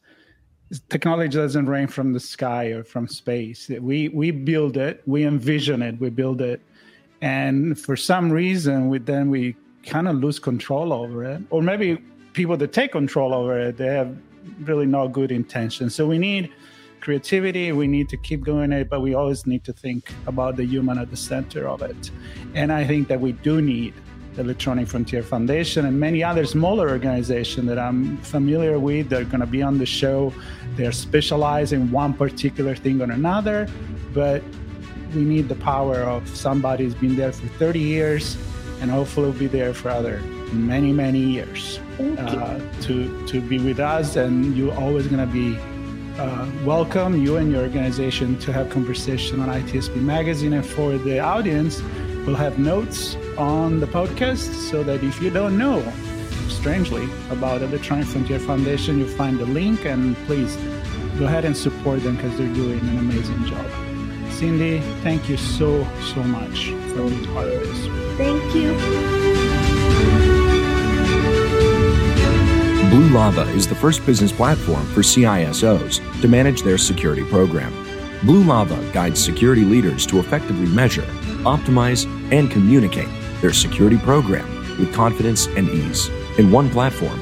technology 0.89 1.37
doesn't 1.37 1.67
rain 1.67 1.87
from 1.87 2.13
the 2.13 2.19
sky 2.19 2.65
or 2.67 2.83
from 2.83 3.07
space. 3.07 3.69
We 3.69 4.09
we 4.09 4.31
build 4.31 4.77
it, 4.77 5.01
we 5.05 5.25
envision 5.25 5.81
it, 5.81 5.99
we 5.99 6.09
build 6.09 6.41
it, 6.41 6.61
and 7.21 7.79
for 7.79 7.95
some 7.95 8.31
reason, 8.31 8.89
we 8.89 8.99
then 8.99 9.29
we 9.29 9.55
kind 9.85 10.07
of 10.07 10.15
lose 10.17 10.39
control 10.39 10.93
over 10.93 11.23
it, 11.25 11.41
or 11.49 11.61
maybe 11.61 11.97
people 12.33 12.57
that 12.57 12.73
take 12.73 12.91
control 12.91 13.33
over 13.33 13.59
it, 13.59 13.77
they 13.77 13.87
have 13.87 14.17
really 14.61 14.85
no 14.85 15.07
good 15.07 15.31
intentions. 15.31 15.95
So 15.95 16.05
we 16.07 16.17
need 16.17 16.51
creativity. 17.03 17.71
We 17.71 17.87
need 17.87 18.09
to 18.09 18.17
keep 18.17 18.45
doing 18.45 18.71
it, 18.71 18.89
but 18.89 19.01
we 19.01 19.13
always 19.13 19.45
need 19.45 19.63
to 19.65 19.73
think 19.73 20.11
about 20.25 20.55
the 20.55 20.65
human 20.65 20.97
at 20.97 21.09
the 21.09 21.17
center 21.17 21.67
of 21.67 21.81
it. 21.81 22.11
And 22.55 22.71
I 22.71 22.85
think 22.85 23.07
that 23.09 23.19
we 23.19 23.33
do 23.33 23.61
need 23.61 23.93
Electronic 24.37 24.87
Frontier 24.87 25.23
Foundation 25.23 25.85
and 25.85 25.99
many 25.99 26.23
other 26.23 26.45
smaller 26.45 26.89
organizations 26.89 27.67
that 27.67 27.79
I'm 27.79 28.17
familiar 28.17 28.79
with. 28.79 29.09
They're 29.09 29.25
going 29.25 29.41
to 29.41 29.47
be 29.47 29.61
on 29.61 29.77
the 29.77 29.85
show. 29.85 30.33
They're 30.75 30.91
specialized 30.91 31.73
in 31.73 31.91
one 31.91 32.13
particular 32.13 32.75
thing 32.75 33.01
or 33.01 33.11
another, 33.11 33.67
but 34.13 34.43
we 35.13 35.21
need 35.21 35.49
the 35.49 35.55
power 35.55 36.01
of 36.01 36.27
somebody 36.35 36.85
who's 36.85 36.95
been 36.95 37.15
there 37.15 37.31
for 37.31 37.47
30 37.47 37.79
years 37.79 38.37
and 38.81 38.89
hopefully 38.89 39.27
will 39.27 39.39
be 39.39 39.47
there 39.47 39.73
for 39.73 39.89
other 39.89 40.19
many, 40.51 40.91
many 40.91 41.19
years 41.19 41.79
uh, 41.99 42.59
to, 42.81 43.27
to 43.27 43.41
be 43.41 43.59
with 43.59 43.79
us. 43.79 44.15
And 44.15 44.55
you're 44.57 44.73
always 44.75 45.07
going 45.07 45.25
to 45.25 45.31
be 45.31 45.57
uh, 46.17 46.49
welcome, 46.63 47.21
you 47.21 47.37
and 47.37 47.51
your 47.51 47.63
organization, 47.63 48.37
to 48.39 48.53
have 48.53 48.69
conversation 48.69 49.39
on 49.39 49.49
ITSP 49.49 49.95
Magazine. 49.95 50.53
And 50.53 50.65
for 50.65 50.97
the 50.97 51.19
audience, 51.19 51.81
we'll 52.25 52.35
have 52.35 52.59
notes 52.59 53.15
on 53.37 53.79
the 53.79 53.87
podcast 53.87 54.53
so 54.69 54.83
that 54.83 55.03
if 55.03 55.21
you 55.21 55.29
don't 55.29 55.57
know 55.57 55.81
strangely, 56.49 57.09
about 57.29 57.61
Electronic 57.61 58.05
Frontier 58.05 58.39
Foundation, 58.39 58.99
you'll 58.99 59.07
find 59.09 59.37
the 59.37 59.45
link 59.45 59.85
and 59.85 60.15
please 60.25 60.55
go 61.19 61.25
ahead 61.25 61.45
and 61.45 61.57
support 61.57 62.01
them 62.03 62.15
because 62.15 62.37
they're 62.37 62.53
doing 62.53 62.79
an 62.79 62.97
amazing 62.99 63.43
job. 63.45 63.65
Cindy, 64.31 64.79
thank 65.03 65.27
you 65.27 65.37
so, 65.37 65.85
so 66.13 66.23
much 66.23 66.69
for 66.89 67.07
being 67.09 67.25
part 67.33 67.47
of 67.47 67.59
this. 67.59 67.87
Thank 68.17 68.55
you. 68.55 70.32
Blue 73.03 73.15
Lava 73.15 73.41
is 73.51 73.67
the 73.67 73.75
first 73.75 74.05
business 74.05 74.31
platform 74.31 74.85
for 74.93 75.01
CISOs 75.01 76.21
to 76.21 76.27
manage 76.29 76.61
their 76.61 76.77
security 76.77 77.25
program. 77.25 77.73
Blue 78.23 78.45
Lava 78.45 78.81
guides 78.93 79.21
security 79.21 79.65
leaders 79.65 80.05
to 80.05 80.19
effectively 80.19 80.67
measure, 80.67 81.01
optimize, 81.43 82.05
and 82.31 82.49
communicate 82.49 83.09
their 83.41 83.51
security 83.51 83.97
program 83.97 84.47
with 84.79 84.93
confidence 84.93 85.47
and 85.47 85.67
ease 85.67 86.07
in 86.37 86.49
one 86.49 86.69
platform. 86.69 87.19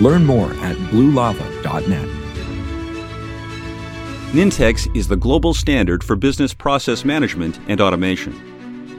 Learn 0.00 0.24
more 0.24 0.52
at 0.52 0.76
bluelava.net. 0.92 2.08
Nintex 4.30 4.96
is 4.96 5.08
the 5.08 5.16
global 5.16 5.52
standard 5.52 6.04
for 6.04 6.14
business 6.14 6.54
process 6.54 7.04
management 7.04 7.58
and 7.66 7.80
automation. 7.80 8.32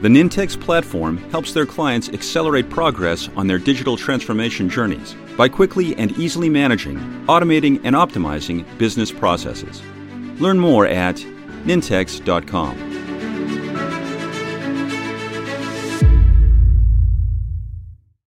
The 0.02 0.08
Nintex 0.08 0.60
platform 0.60 1.16
helps 1.30 1.54
their 1.54 1.64
clients 1.64 2.10
accelerate 2.10 2.68
progress 2.68 3.30
on 3.34 3.46
their 3.46 3.58
digital 3.58 3.96
transformation 3.96 4.68
journeys 4.68 5.16
by 5.36 5.48
quickly 5.48 5.96
and 5.96 6.12
easily 6.18 6.48
managing, 6.48 6.98
automating, 7.26 7.80
and 7.84 7.96
optimizing 7.96 8.66
business 8.78 9.10
processes. 9.10 9.82
Learn 10.40 10.58
more 10.58 10.86
at 10.86 11.16
nintex.com. 11.64 12.91